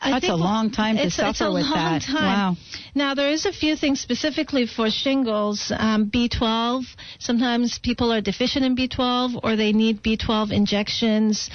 [0.00, 2.02] I That's a long time to it's, suffer it's a with long that.
[2.02, 2.14] Time.
[2.22, 2.56] Wow.
[2.94, 5.72] Now there is a few things specifically for shingles.
[5.76, 6.84] Um, B12.
[7.18, 11.50] Sometimes people are deficient in B12, or they need B12 injections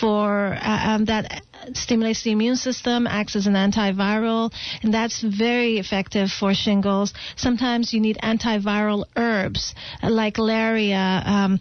[0.00, 1.42] for uh, um, that
[1.74, 7.12] stimulates the immune system, acts as an antiviral, and that's very effective for shingles.
[7.36, 11.60] Sometimes you need antiviral herbs uh, like Larrea, um,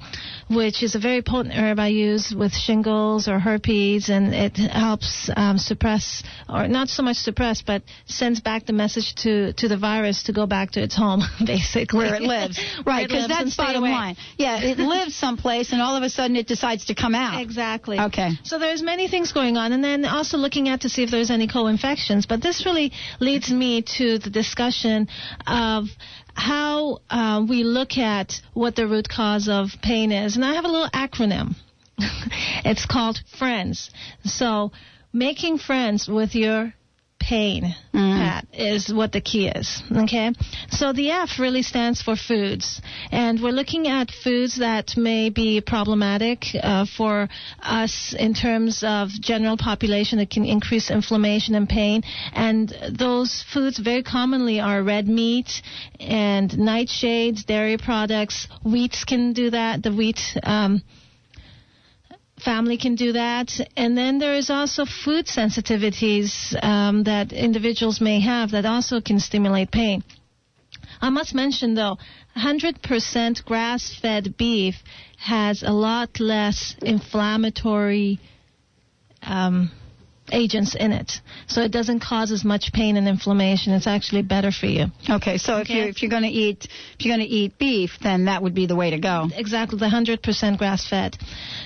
[0.50, 5.30] which is a very potent herb I use with shingles or herpes, and it helps
[5.36, 9.78] um, suppress, or not so much suppress, but sends back the message to, to the
[9.78, 12.00] virus to go back to its home, basically.
[12.00, 12.60] where it lives.
[12.86, 13.92] Right, because that's bottom away.
[13.92, 14.16] line.
[14.38, 17.42] Yeah, it lives someplace and all of a sudden it decides to come out.
[17.42, 18.00] Exactly.
[18.00, 18.32] Okay.
[18.44, 21.32] So there's many things going on, and then also looking at to see if there's
[21.32, 22.26] any co-infections.
[22.26, 25.08] But this really leads me to the discussion
[25.46, 25.86] of
[26.34, 30.36] how uh, we look at what the root cause of pain is.
[30.36, 31.56] And I have a little acronym.
[31.98, 33.90] it's called FRIENDS.
[34.24, 34.72] So
[35.12, 36.74] making friends with your
[37.28, 39.84] pain, Pat, is what the key is.
[39.92, 40.32] Okay?
[40.70, 42.82] So the F really stands for foods.
[43.12, 47.28] And we're looking at foods that may be problematic uh, for
[47.62, 52.04] us in terms of general population that can increase inflammation and pain.
[52.34, 55.62] And those foods very commonly are red meat
[56.00, 58.48] and nightshades, dairy products.
[58.64, 59.84] Wheats can do that.
[59.84, 60.22] The wheat.
[60.44, 60.82] Um,
[62.44, 63.52] family can do that.
[63.76, 69.20] And then there is also food sensitivities um, that individuals may have that also can
[69.20, 70.04] stimulate pain.
[71.02, 71.98] I must mention though,
[72.36, 74.76] 100% grass-fed beef
[75.18, 78.20] has a lot less inflammatory
[79.24, 79.72] um,
[80.32, 83.74] agents in it, so it doesn't cause as much pain and inflammation.
[83.74, 84.86] It's actually better for you.
[85.10, 87.92] Okay, so if you're if you're going to eat if you're going to eat beef,
[88.02, 89.28] then that would be the way to go.
[89.34, 91.18] Exactly, the 100% grass fed.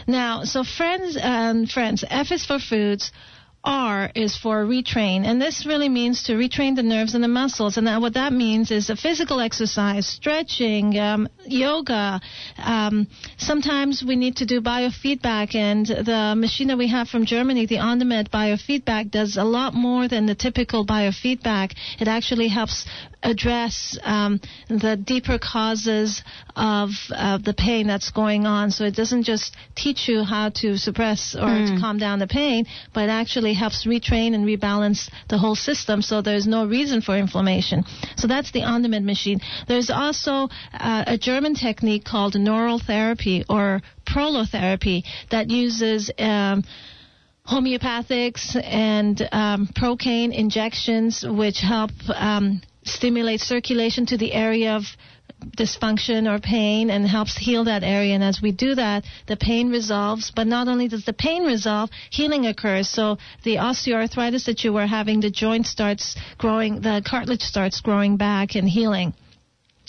[0.08, 3.12] Now, so friends, um, friends, F is for foods.
[3.64, 7.78] R is for retrain, and this really means to retrain the nerves and the muscles.
[7.78, 12.20] And that, what that means is a physical exercise, stretching, um, yoga.
[12.58, 13.08] Um,
[13.38, 17.78] sometimes we need to do biofeedback, and the machine that we have from Germany, the
[17.78, 21.74] ONDAMED biofeedback, does a lot more than the typical biofeedback.
[22.00, 22.88] It actually helps
[23.24, 26.24] address um, the deeper causes
[26.56, 28.72] of uh, the pain that's going on.
[28.72, 32.66] So it doesn't just teach you how to suppress or to calm down the pain,
[32.94, 33.10] but it
[33.52, 37.84] actually helps retrain and rebalance the whole system so there's no reason for inflammation.
[38.18, 39.40] So that's the ONDAMED machine.
[39.68, 46.64] There's also uh, a German technique called neural therapy or prolotherapy that uses um,
[47.46, 54.84] homeopathics and um, procaine injections, which help um, stimulate circulation to the area of
[55.42, 58.16] dysfunction or pain and helps heal that area.
[58.16, 60.32] And as we do that, the pain resolves.
[60.36, 62.90] But not only does the pain resolve, healing occurs.
[62.90, 68.18] So the osteoarthritis that you were having, the joint starts growing, the cartilage starts growing
[68.18, 69.14] back and healing.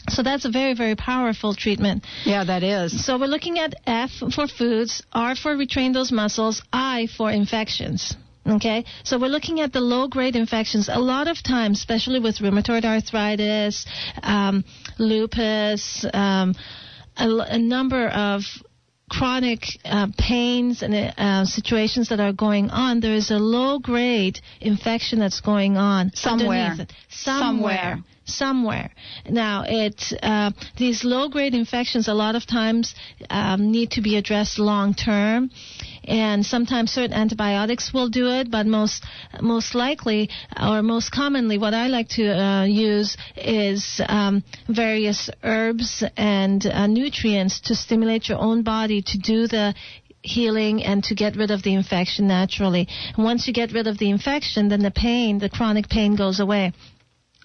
[0.09, 2.05] So that's a very, very powerful treatment.
[2.25, 3.05] Yeah, that is.
[3.05, 8.17] So we're looking at F for foods, R for retrain those muscles, I for infections.
[8.45, 10.89] Okay, so we're looking at the low grade infections.
[10.89, 13.87] A lot of times, especially with rheumatoid arthritis,
[14.23, 14.65] um,
[14.99, 16.55] lupus, um,
[17.17, 18.43] a, a number of
[19.13, 24.41] chronic uh, pains and uh, situations that are going on, there is a low grade
[24.61, 26.75] infection that's going on Somewhere.
[27.11, 27.99] Somewhere.
[28.25, 28.91] Somewhere.
[29.29, 32.95] Now, it uh, these low grade infections a lot of times
[33.29, 35.51] um, need to be addressed long term,
[36.05, 38.51] and sometimes certain antibiotics will do it.
[38.51, 39.05] But most
[39.41, 40.31] most likely
[40.61, 46.87] or most commonly, what I like to uh, use is um, various herbs and uh,
[46.87, 49.75] nutrients to stimulate your own body to do the
[50.23, 52.89] healing and to get rid of the infection naturally.
[53.19, 56.73] Once you get rid of the infection, then the pain, the chronic pain goes away.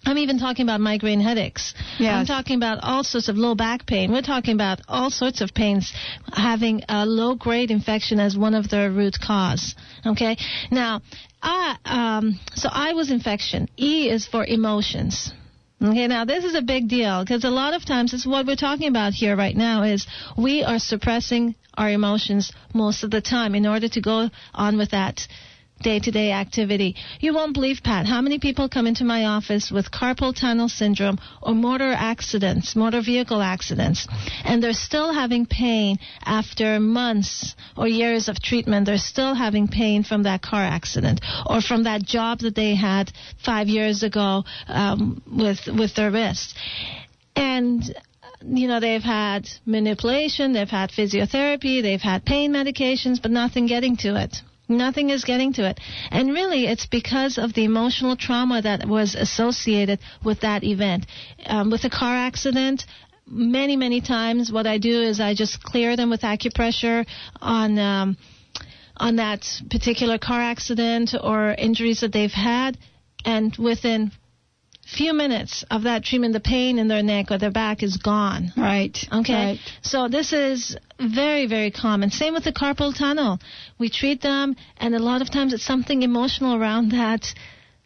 [0.08, 1.74] I'm even talking about migraine headaches.
[2.00, 2.16] Yes.
[2.16, 4.10] I'm talking about all sorts of low back pain.
[4.14, 5.94] We're talking about all sorts of pains
[6.32, 9.76] having a low grade infection as one of the root cause.
[10.06, 10.38] Okay?
[10.72, 11.02] Now,
[11.42, 13.68] I, um, so I was infection.
[13.76, 15.34] E is for emotions.
[15.84, 18.56] Okay, now this is a big deal because a lot of times it's what we're
[18.56, 23.54] talking about here right now is we are suppressing our emotions most of the time
[23.54, 25.28] in order to go on with that
[25.82, 26.96] day-to-day activity.
[27.20, 31.20] You won't believe, Pat, how many people come into my office with carpal tunnel syndrome
[31.42, 34.08] or motor accidents, motor vehicle accidents,
[34.44, 38.86] and they're still having pain after months or years of treatment.
[38.86, 43.12] They're still having pain from that car accident or from that job that they had
[43.44, 46.56] five years ago um, with with their wrist.
[47.36, 47.84] And
[48.46, 53.98] you know, they've had manipulation, they've had physiotherapy, they've had pain medications, but nothing getting
[53.98, 54.38] to it.
[54.70, 55.80] Nothing is getting to it.
[56.12, 61.06] And really, it's because of the emotional trauma that was associated with that event.
[61.46, 62.86] Um, with a car accident,
[63.26, 67.06] many, many times what I do is I just clear them with acupressure
[67.42, 67.80] on.
[67.80, 68.18] Um,
[69.00, 72.76] on that particular car accident or injuries that they've had,
[73.24, 74.12] and within
[74.88, 78.52] few minutes of that treatment, the pain in their neck or their back is gone.
[78.56, 78.98] Right.
[79.12, 79.34] Okay.
[79.34, 79.60] Right.
[79.82, 82.10] So this is very, very common.
[82.10, 83.40] Same with the carpal tunnel.
[83.78, 87.34] We treat them, and a lot of times it's something emotional around that.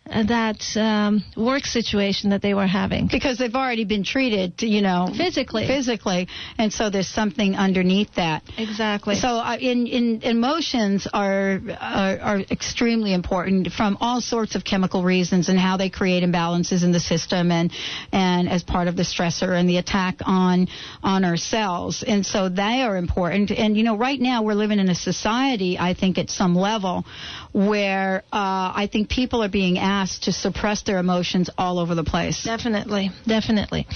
[0.04, 5.08] That um, work situation that they were having because they've already been treated, you know,
[5.16, 6.28] physically, physically,
[6.58, 8.42] and so there's something underneath that.
[8.58, 9.16] Exactly.
[9.16, 15.04] So, uh, in, in emotions are, are are extremely important from all sorts of chemical
[15.04, 17.72] reasons and how they create imbalances in the system and
[18.12, 20.68] and as part of the stressor and the attack on
[21.04, 23.52] on our cells, and so they are important.
[23.52, 27.06] And you know, right now we're living in a society, I think, at some level,
[27.54, 32.04] where uh, I think people are being asked to suppress their emotions all over the
[32.04, 32.44] place.
[32.44, 33.88] Definitely, definitely.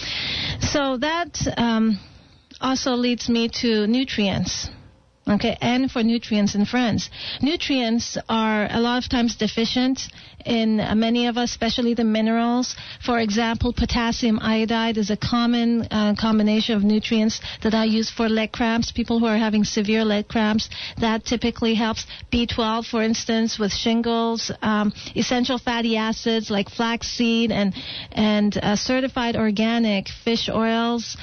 [0.60, 2.00] So that um,
[2.62, 4.70] also leads me to nutrients.
[5.28, 7.10] Okay, and for nutrients in friends.
[7.42, 10.08] Nutrients are a lot of times deficient
[10.46, 12.76] in many of us, especially the minerals.
[13.04, 18.30] For example, potassium iodide is a common uh, combination of nutrients that I use for
[18.30, 18.92] leg cramps.
[18.92, 20.70] People who are having severe leg cramps,
[21.00, 22.06] that typically helps.
[22.32, 24.52] B12, for instance, with shingles.
[24.62, 27.74] Um, essential fatty acids like flaxseed and
[28.12, 31.18] and uh, certified organic fish oils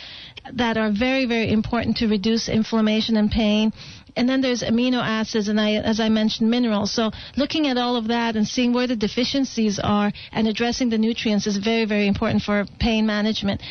[0.53, 3.73] that are very, very important to reduce inflammation and pain.
[4.17, 6.93] And then there's amino acids, and I, as I mentioned, minerals.
[6.93, 10.99] So looking at all of that and seeing where the deficiencies are and addressing the
[10.99, 13.63] nutrients is very, very important for pain management.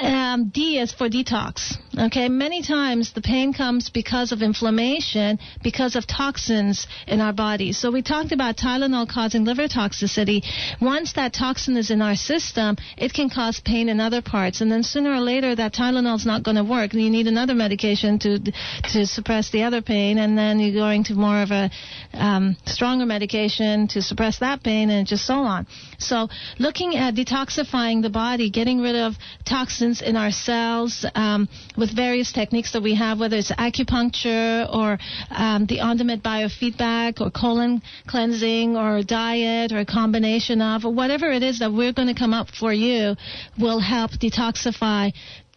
[0.00, 1.76] Um, D is for detox.
[1.98, 7.78] Okay, many times the pain comes because of inflammation, because of toxins in our bodies.
[7.78, 10.42] So we talked about Tylenol causing liver toxicity.
[10.80, 14.70] Once that toxin is in our system, it can cause pain in other parts, and
[14.70, 17.54] then sooner or later that Tylenol is not going to work, and you need another
[17.54, 21.70] medication to to suppress the other pain, and then you're going to more of a
[22.12, 25.66] um, stronger medication to suppress that pain, and just so on.
[25.98, 29.14] So looking at detoxifying the body, getting rid of
[29.46, 34.98] toxins in our cells um, with various techniques that we have, whether it's acupuncture or
[35.30, 41.30] um, the ONDAMED biofeedback or colon cleansing or diet or a combination of, or whatever
[41.30, 43.14] it is that we're going to come up for you,
[43.58, 45.12] will help detoxify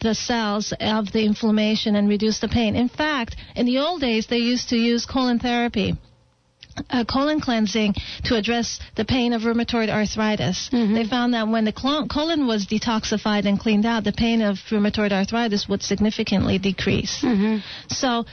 [0.05, 2.75] the cells of the inflammation and reduce the pain.
[2.75, 5.95] In fact, in the old days, they used to use colon therapy.
[6.89, 7.95] Uh, colon cleansing
[8.25, 10.69] to address the pain of rheumatoid arthritis.
[10.93, 15.13] They found that when the colon was detoxified and cleaned out, the pain of rheumatoid
[15.13, 17.23] arthritis would significantly decrease.
[17.87, 18.25] So, uh,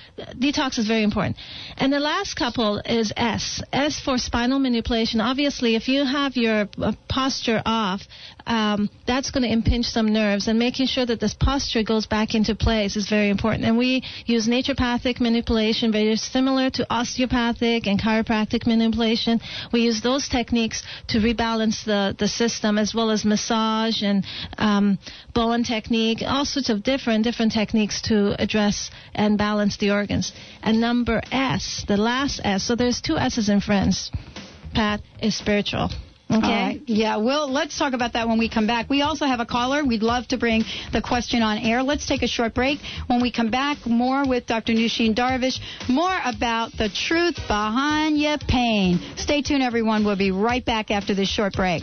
[0.45, 1.37] detox is very important.
[1.77, 3.63] And the last couple is S.
[3.73, 5.21] S for spinal manipulation.
[5.21, 8.01] Obviously, if you have your uh, posture off,
[8.47, 12.35] um, that's going to impinge some nerves, and making sure that this posture goes back
[12.35, 13.65] into place is very important.
[13.65, 19.41] And we use naturopathic manipulation, very similar to osteopathic and chiropractic manipulation.
[19.73, 24.25] We use those techniques to rebalance the, the system, as well as massage and
[24.59, 24.99] um,
[25.35, 30.33] Bowen technique, all sorts of different different techniques to address and balance the organs.
[30.63, 32.65] And number S, the last S.
[32.65, 34.11] So there's two S's in friends.
[34.75, 35.91] Pat is spiritual.
[36.33, 36.47] Okay.
[36.47, 36.83] All right.
[36.87, 38.89] Yeah, well, let's talk about that when we come back.
[38.89, 39.85] We also have a caller.
[39.85, 41.83] We'd love to bring the question on air.
[41.83, 42.81] Let's take a short break.
[43.07, 44.73] When we come back, more with Dr.
[44.73, 48.99] Nooshin Darvish, more about the truth behind your pain.
[49.17, 50.05] Stay tuned, everyone.
[50.05, 51.83] We'll be right back after this short break.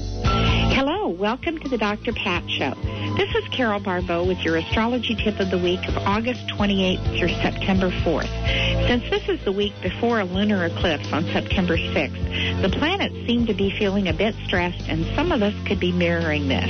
[0.73, 2.13] Hello, welcome to the Dr.
[2.13, 2.73] Pat Show.
[3.17, 7.27] This is Carol Barbeau with your astrology tip of the week of August 28th through
[7.27, 8.87] September 4th.
[8.87, 13.45] Since this is the week before a lunar eclipse on September 6th, the planets seem
[13.47, 16.69] to be feeling a bit stressed, and some of us could be mirroring this.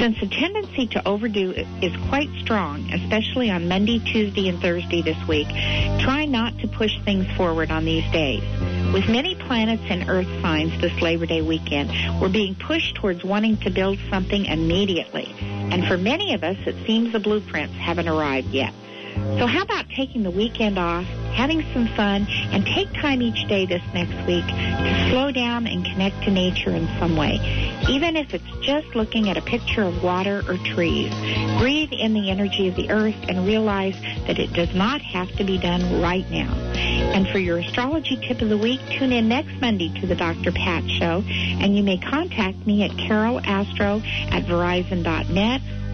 [0.00, 5.18] Since the tendency to overdo is quite strong, especially on Monday, Tuesday, and Thursday this
[5.26, 5.48] week,
[6.00, 8.42] try not to push things forward on these days.
[8.92, 13.56] With many planets and Earth signs this Labor Day weekend, we're being pushed towards wanting
[13.58, 15.34] to build something immediately.
[15.40, 18.72] And for many of us, it seems the blueprints haven't arrived yet.
[19.38, 21.04] So how about taking the weekend off,
[21.34, 25.84] having some fun, and take time each day this next week to slow down and
[25.84, 27.38] connect to nature in some way,
[27.88, 31.12] even if it's just looking at a picture of water or trees.
[31.58, 35.44] Breathe in the energy of the earth and realize that it does not have to
[35.44, 36.52] be done right now.
[36.76, 40.52] And for your astrology tip of the week, tune in next Monday to the Dr.
[40.52, 45.62] Pat Show, and you may contact me at carolastro at verizon.net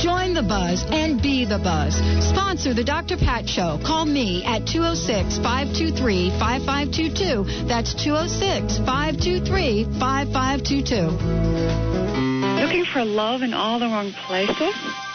[0.00, 1.96] Join the buzz and be the buzz.
[2.24, 3.18] Sponsor the Dr.
[3.18, 3.78] Pat Show.
[3.84, 7.68] Call me at 206 523 5522.
[7.68, 12.64] That's 206 523 5522.
[12.64, 14.72] Looking for love in all the wrong places?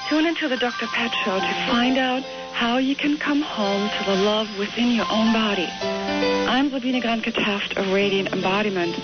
[0.07, 0.85] Tune into the Dr.
[0.85, 2.21] Pat Show to find out
[2.53, 5.65] how you can come home to the love within your own body.
[5.65, 8.99] I'm Labina Granka Taft of Radiant Embodiment,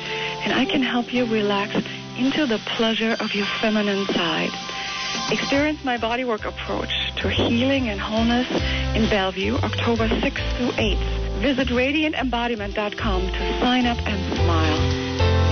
[0.45, 1.73] and I can help you relax
[2.19, 4.51] into the pleasure of your feminine side.
[5.31, 6.89] Experience my bodywork approach
[7.21, 8.47] to healing and wholeness
[8.95, 11.41] in Bellevue, October 6th through 8th.
[11.41, 14.77] Visit radiantembodiment.com to sign up and smile.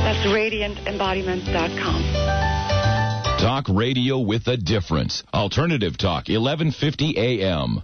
[0.04, 2.04] That's radiantembodiment.com.
[3.40, 5.24] Talk radio with a difference.
[5.34, 7.82] Alternative Talk, 1150 AM.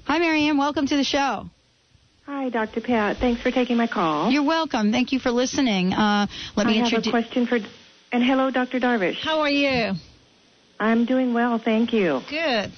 [0.06, 0.58] Hi, Marianne.
[0.58, 1.46] Welcome to the show.
[2.26, 2.82] Hi, Dr.
[2.82, 3.18] Pat.
[3.18, 4.32] Thanks for taking my call.
[4.32, 4.92] You're welcome.
[4.92, 5.94] Thank you for listening.
[5.94, 7.60] Uh, let me I have a question for.
[8.12, 8.80] And hello, Dr.
[8.80, 9.20] Darvish.
[9.20, 9.94] How are you?
[10.80, 12.22] I'm doing well, thank you.
[12.30, 12.72] Good.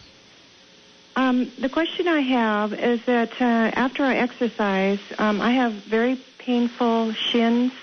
[1.15, 3.43] Um, the question I have is that uh,
[3.75, 7.73] after I exercise, um, I have very painful shins.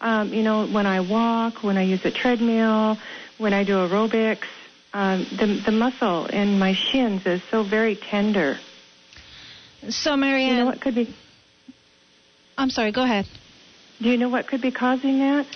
[0.00, 2.98] Um, you know, when I walk, when I use a treadmill,
[3.38, 4.46] when I do aerobics,
[4.92, 8.58] um, the the muscle in my shins is so very tender.
[9.88, 10.50] So, Marianne.
[10.50, 11.14] You know what could be?
[12.56, 13.26] I'm sorry, go ahead.
[14.00, 15.46] Do you know what could be causing that?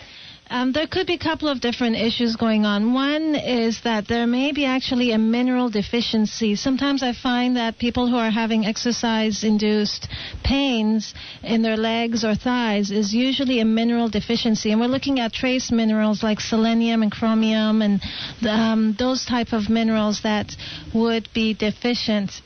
[0.53, 2.93] Um, there could be a couple of different issues going on.
[2.93, 6.57] One is that there may be actually a mineral deficiency.
[6.57, 10.09] Sometimes I find that people who are having exercise induced
[10.45, 14.73] pains in their legs or thighs is usually a mineral deficiency.
[14.73, 18.03] And we're looking at trace minerals like selenium and chromium and
[18.47, 20.55] um, those type of minerals that
[20.93, 22.43] would be deficient.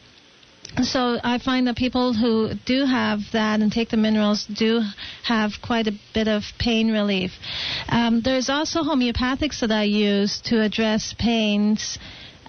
[0.83, 4.83] So I find that people who do have that and take the minerals do
[5.24, 7.33] have quite a bit of pain relief.
[7.89, 11.99] Um, there's also homeopathics that I use to address pains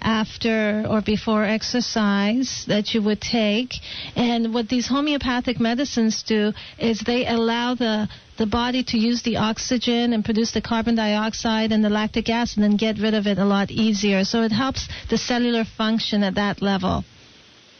[0.01, 3.73] after or before exercise that you would take.
[4.15, 9.37] And what these homeopathic medicines do is they allow the the body to use the
[9.37, 13.39] oxygen and produce the carbon dioxide and the lactic acid and get rid of it
[13.39, 14.23] a lot easier.
[14.23, 17.03] So it helps the cellular function at that level.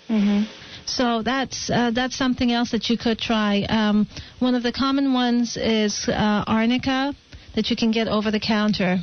[0.08, 0.44] Mm-hmm.
[0.86, 3.64] So that's uh, that's something else that you could try.
[3.68, 4.08] Um,
[4.40, 7.14] one of the common ones is uh, arnica
[7.56, 9.00] that you can get over the counter.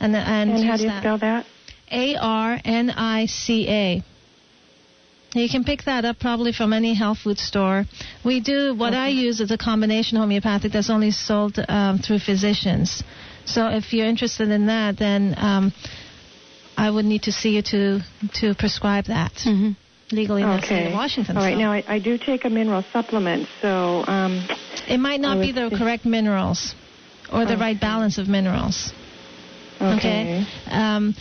[0.00, 1.02] And, and, And how do you that.
[1.02, 1.46] spell that?
[1.90, 4.02] A R N I C A.
[5.34, 7.84] You can pick that up probably from any health food store.
[8.24, 13.02] We do what I use is a combination homeopathic that's only sold um, through physicians.
[13.44, 15.72] So if you're interested in that, then um,
[16.76, 18.00] I would need to see you to
[18.40, 19.32] to prescribe that
[20.14, 20.86] legally in the state Okay.
[20.88, 21.36] of Washington.
[21.36, 21.54] All right.
[21.54, 21.58] so.
[21.58, 24.46] Now I, I do take a mineral supplement, so um,
[24.88, 26.74] it might not be the think- correct minerals
[27.32, 28.92] or the right balance of minerals.
[29.80, 30.46] Okay.
[30.70, 31.14] Um,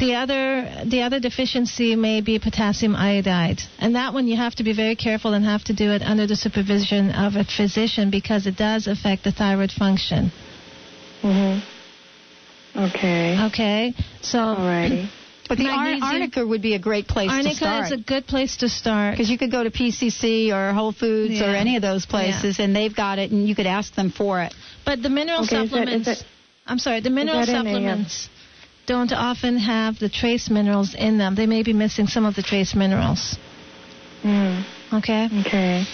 [0.00, 0.44] The other
[0.86, 4.96] the other deficiency may be potassium iodide, and that one you have to be very
[4.96, 8.86] careful and have to do it under the supervision of a physician because it does
[8.86, 10.32] affect the thyroid function.
[11.22, 11.62] Mhm.
[12.76, 13.38] Okay.
[13.48, 13.94] Okay.
[14.22, 14.38] So.
[14.38, 15.08] Alrighty.
[15.56, 17.44] But the Ar- Arnica would be a great place to start.
[17.44, 17.86] Arnica start.
[17.86, 19.12] is a good place to start.
[19.14, 22.74] Because you could go to PCC or Whole Foods or any of those places, and
[22.74, 24.54] they've got it, and you could ask them for it.
[24.84, 26.06] But the mineral Okay, is that- is supplements.
[26.06, 26.24] that-
[26.66, 28.28] I'm sorry, the mineral that a, um, supplements
[28.86, 31.34] don't often have the trace minerals in them.
[31.34, 33.36] They may be missing some of the trace minerals.
[34.22, 34.64] Mm.
[34.92, 35.28] Okay.
[35.40, 35.86] Okay.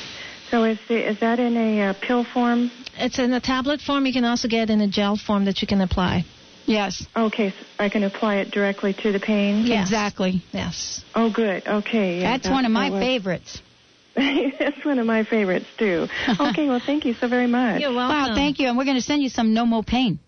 [0.51, 2.71] So is the, is that in a uh, pill form?
[2.97, 4.07] It's in a tablet form.
[4.07, 6.25] You can also get in a gel form that you can apply.
[6.71, 7.05] Yes.
[7.17, 9.67] Okay, so I can apply it directly to the pain.
[9.67, 9.89] Yes.
[9.89, 10.43] Exactly.
[10.53, 11.03] Yes.
[11.17, 11.67] Oh, good.
[11.67, 12.21] Okay.
[12.21, 13.61] Yeah, That's one of my that favorites.
[14.15, 16.07] That's one of my favorites too.
[16.41, 17.81] Okay, well, thank you so very much.
[17.81, 18.17] You're welcome.
[18.17, 18.69] Wow, thank you.
[18.69, 20.19] And we're going to send you some No More Pain.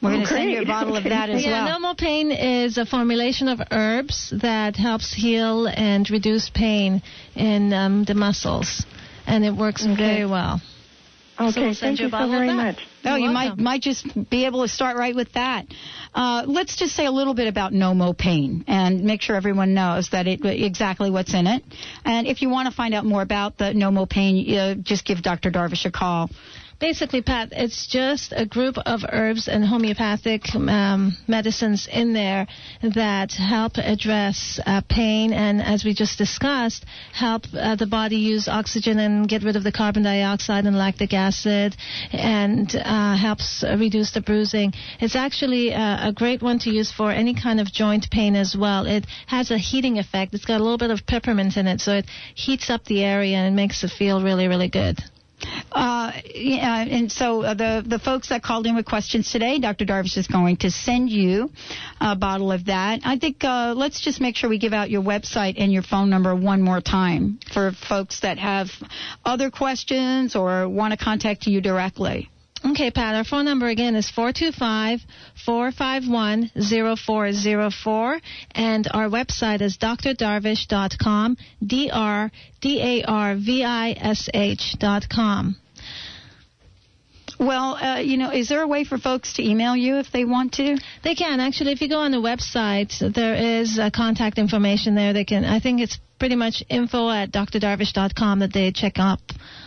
[0.00, 0.68] We're Oh, going to send you a great.
[0.76, 1.74] bottle of that as yeah, well.
[1.74, 7.02] No More Pain is a formulation of herbs that helps heal and reduce pain
[7.34, 8.84] in um, the muscles,
[9.26, 10.60] and it works very well.
[11.38, 12.76] So Okay, we'll thank you you so very much.
[13.04, 13.64] Oh, you You're might welcome.
[13.64, 15.66] might just be able to start right with that.
[16.14, 19.72] Uh, let's just say a little bit about No Mo Pain and make sure everyone
[19.74, 21.64] knows that it exactly what's in it.
[22.04, 25.04] And if you want to find out more about the No Mo Pain, uh, just
[25.06, 25.50] give Dr.
[25.50, 26.28] Darvish a call.
[26.82, 32.48] Basically, Pat, it's just a group of herbs and homeopathic um, medicines in there
[32.82, 38.48] that help address uh, pain and, as we just discussed, help uh, the body use
[38.48, 41.76] oxygen and get rid of the carbon dioxide and lactic acid,
[42.10, 44.72] and uh, helps reduce the bruising.
[44.98, 48.56] It's actually uh, a great one to use for any kind of joint pain as
[48.58, 48.86] well.
[48.86, 50.34] It has a heating effect.
[50.34, 53.36] It's got a little bit of peppermint in it, so it heats up the area
[53.36, 54.98] and makes it feel really, really good.
[55.70, 59.84] Uh, yeah, and so uh, the the folks that called in with questions today, Dr.
[59.84, 61.50] Darvish is going to send you
[62.00, 63.00] a bottle of that.
[63.04, 66.10] I think uh, let's just make sure we give out your website and your phone
[66.10, 68.68] number one more time for folks that have
[69.24, 72.28] other questions or want to contact you directly.
[72.64, 75.00] Okay, Pat, our phone number again is 425
[75.44, 76.50] 451
[76.96, 78.20] 0404,
[78.52, 81.36] and our website is drdarvish.com,
[84.78, 85.56] dot com.
[87.40, 90.24] Well, uh, you know, is there a way for folks to email you if they
[90.24, 90.78] want to?
[91.02, 91.72] They can actually.
[91.72, 95.12] If you go on the website, there is uh, contact information there.
[95.12, 95.44] They can.
[95.44, 99.18] I think it's pretty much info at drdarvish.com that they check up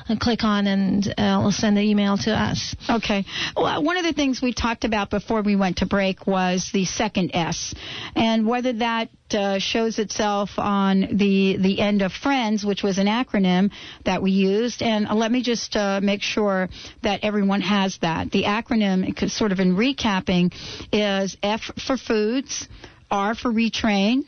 [0.08, 2.74] and click on, and uh, will send an email to us.
[2.90, 3.26] Okay.
[3.58, 6.86] Well, one of the things we talked about before we went to break was the
[6.86, 7.76] second S,
[8.16, 13.08] and whether that uh, shows itself on the the end of Friends, which was an
[13.08, 13.72] acronym
[14.06, 14.82] that we used.
[14.82, 16.70] And uh, let me just uh, make sure
[17.04, 18.32] that everyone has that.
[18.32, 20.54] The acronym, sort of in recapping,
[20.94, 22.70] is F for foods,
[23.12, 24.22] R for retrain,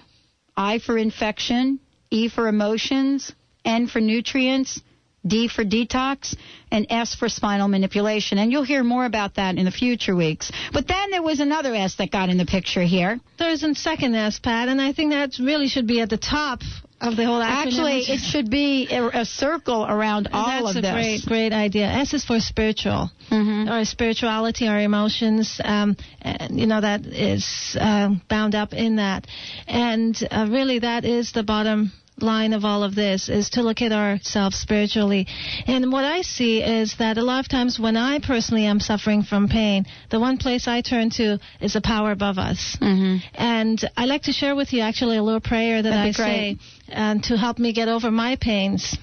[0.57, 1.79] I for infection,
[2.09, 3.31] E for emotions,
[3.65, 4.81] N for nutrients,
[5.25, 6.35] D for detox,
[6.71, 8.37] and S for spinal manipulation.
[8.37, 10.51] And you'll hear more about that in the future weeks.
[10.71, 13.19] But then there was another S that got in the picture here.
[13.37, 16.61] There's a second S, Pat, and I think that really should be at the top
[16.99, 17.65] of the whole acronym.
[17.67, 20.91] Actually, it should be a, a circle around all That's of a this.
[20.93, 21.85] great, great idea.
[21.87, 25.61] S is for spiritual, or spirituality, or emotions.
[25.63, 29.27] Um, and, you know that is um, bound up in that,
[29.67, 33.81] and uh, really that is the bottom line of all of this is to look
[33.81, 35.27] at ourselves spiritually.
[35.67, 39.23] And what I see is that a lot of times when I personally am suffering
[39.23, 42.77] from pain, the one place I turn to is a power above us.
[42.81, 43.17] Mm-hmm.
[43.35, 46.57] And I like to share with you actually a little prayer that That'd I say
[46.91, 48.97] um, to help me get over my pains.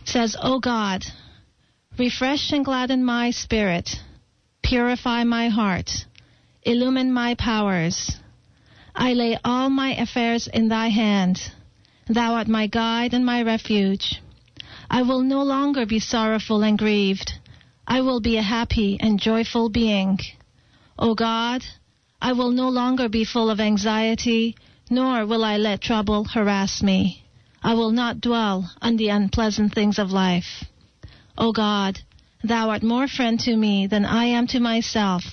[0.00, 1.04] It says, Oh God,
[1.98, 3.90] refresh and gladden my spirit,
[4.62, 5.90] purify my heart,
[6.62, 8.16] illumine my powers.
[8.94, 11.40] I lay all my affairs in thy hand.
[12.12, 14.20] Thou art my guide and my refuge.
[14.90, 17.32] I will no longer be sorrowful and grieved.
[17.86, 20.18] I will be a happy and joyful being.
[20.98, 21.64] O God,
[22.20, 24.56] I will no longer be full of anxiety,
[24.90, 27.24] nor will I let trouble harass me.
[27.62, 30.64] I will not dwell on the unpleasant things of life.
[31.38, 32.00] O God,
[32.44, 35.24] Thou art more friend to me than I am to myself.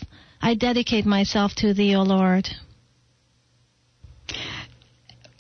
[0.41, 2.47] I dedicate myself to Thee, O Lord.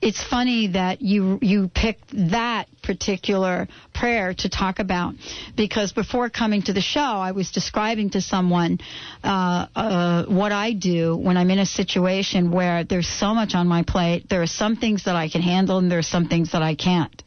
[0.01, 5.15] It's funny that you you picked that particular prayer to talk about
[5.57, 8.79] because before coming to the show, I was describing to someone
[9.23, 13.67] uh, uh, what I do when I'm in a situation where there's so much on
[13.67, 14.29] my plate.
[14.29, 16.75] There are some things that I can handle, and there are some things that I
[16.75, 17.21] can't.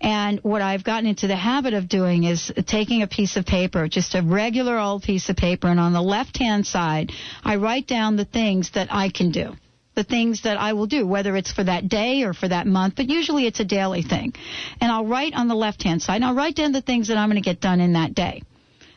[0.00, 3.88] And what I've gotten into the habit of doing is taking a piece of paper,
[3.88, 7.12] just a regular old piece of paper, and on the left hand side,
[7.44, 9.56] I write down the things that I can do.
[9.98, 12.94] The things that I will do, whether it's for that day or for that month,
[12.94, 14.32] but usually it's a daily thing.
[14.80, 17.16] And I'll write on the left hand side, and I'll write down the things that
[17.16, 18.44] I'm going to get done in that day.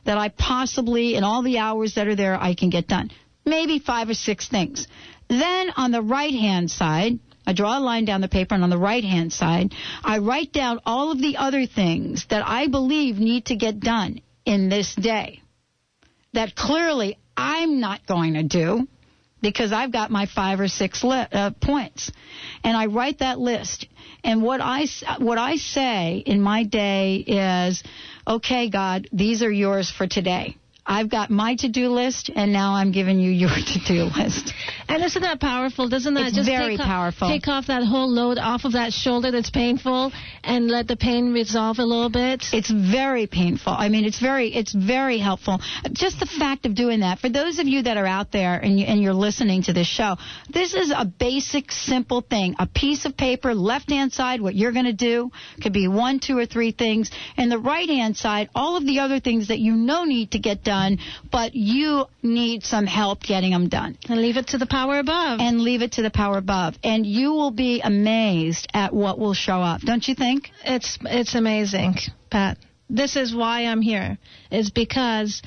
[0.06, 3.10] That I possibly, in all the hours that are there, I can get done.
[3.44, 4.86] Maybe five or six things.
[5.28, 8.70] Then on the right hand side, I draw a line down the paper, and on
[8.70, 9.74] the right hand side,
[10.04, 14.22] I write down all of the other things that I believe need to get done
[14.46, 15.42] in this day
[16.34, 18.88] that clearly I'm not going to do
[19.42, 22.12] because I've got my five or six li- uh, points,
[22.64, 23.88] and I write that list.
[24.24, 24.86] And what I
[25.18, 27.84] what I say in my day is,
[28.28, 30.58] okay, God, these are yours for today.
[30.86, 34.54] I've got my to-do list, and now I'm giving you your to-do list.
[34.90, 35.88] And isn't that powerful?
[35.88, 37.30] Doesn't that It's just very take off, powerful.
[37.30, 40.12] take off that whole load off of that shoulder that's painful
[40.44, 42.46] and let the pain resolve a little bit?
[42.52, 43.74] It's very painful.
[43.74, 45.62] I mean, it's very, it's very helpful.
[45.94, 47.20] Just the fact of doing that.
[47.20, 49.88] For those of you that are out there and, you, and you're listening to this
[49.88, 50.18] show,
[50.50, 52.56] this is a basic, simple thing.
[52.60, 56.20] A piece of paper, left hand side, what you're going to do could be one,
[56.20, 59.60] two, or three things, and the right hand side, all of the other things that
[59.60, 60.71] you know need to get done,
[61.32, 63.98] but you need some help getting them done.
[64.10, 65.40] And leave it to the power above.
[65.40, 69.34] And leave it to the power above, and you will be amazed at what will
[69.34, 69.82] show up.
[69.82, 70.50] Don't you think?
[70.64, 71.96] It's it's amazing,
[72.30, 72.58] Pat.
[72.90, 74.18] This is why I'm here.
[74.52, 75.42] Is because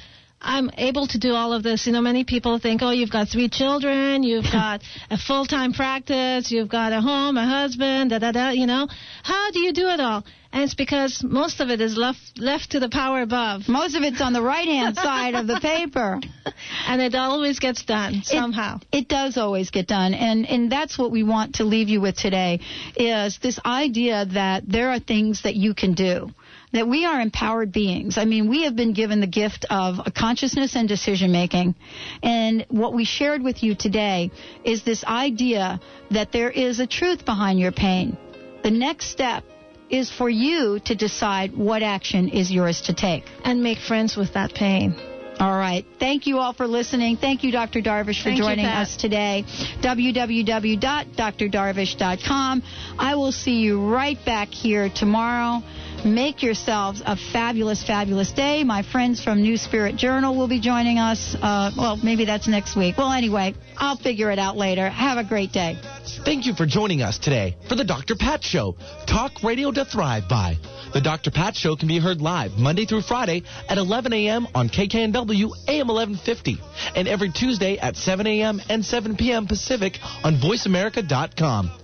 [0.44, 1.86] I'm able to do all of this.
[1.86, 5.72] You know, many people think, oh, you've got three children, you've got a full time
[5.72, 8.50] practice, you've got a home, a husband, da da da.
[8.50, 8.86] You know,
[9.22, 10.24] how do you do it all?
[10.52, 13.68] And it's because most of it is left left to the power above.
[13.68, 16.20] Most of it's on the right hand side of the paper.
[16.86, 18.76] and it always gets done somehow.
[18.92, 22.00] It, it does always get done, and and that's what we want to leave you
[22.00, 22.60] with today
[22.96, 26.30] is this idea that there are things that you can do.
[26.74, 28.18] That we are empowered beings.
[28.18, 31.76] I mean, we have been given the gift of consciousness and decision making.
[32.22, 34.32] And what we shared with you today
[34.64, 38.18] is this idea that there is a truth behind your pain.
[38.64, 39.44] The next step
[39.88, 43.24] is for you to decide what action is yours to take.
[43.44, 44.94] And make friends with that pain.
[45.40, 45.84] All right.
[45.98, 47.16] Thank you all for listening.
[47.16, 47.80] Thank you, Dr.
[47.80, 48.86] Darvish, for Thank joining Pat.
[48.86, 49.44] us today.
[49.80, 52.62] www.drdarvish.com.
[52.98, 55.62] I will see you right back here tomorrow.
[56.04, 58.62] Make yourselves a fabulous, fabulous day.
[58.62, 61.34] My friends from New Spirit Journal will be joining us.
[61.40, 62.98] Uh, well, maybe that's next week.
[62.98, 64.90] Well, anyway, I'll figure it out later.
[64.90, 65.78] Have a great day.
[66.26, 68.16] Thank you for joining us today for the Dr.
[68.16, 68.76] Pat Show.
[69.06, 70.58] Talk radio to thrive by.
[70.92, 71.30] The Dr.
[71.30, 74.46] Pat Show can be heard live Monday through Friday at 11 a.m.
[74.54, 76.58] on KKNW AM 1150
[76.94, 78.60] and every Tuesday at 7 a.m.
[78.68, 79.46] and 7 p.m.
[79.46, 81.80] Pacific on VoiceAmerica.com.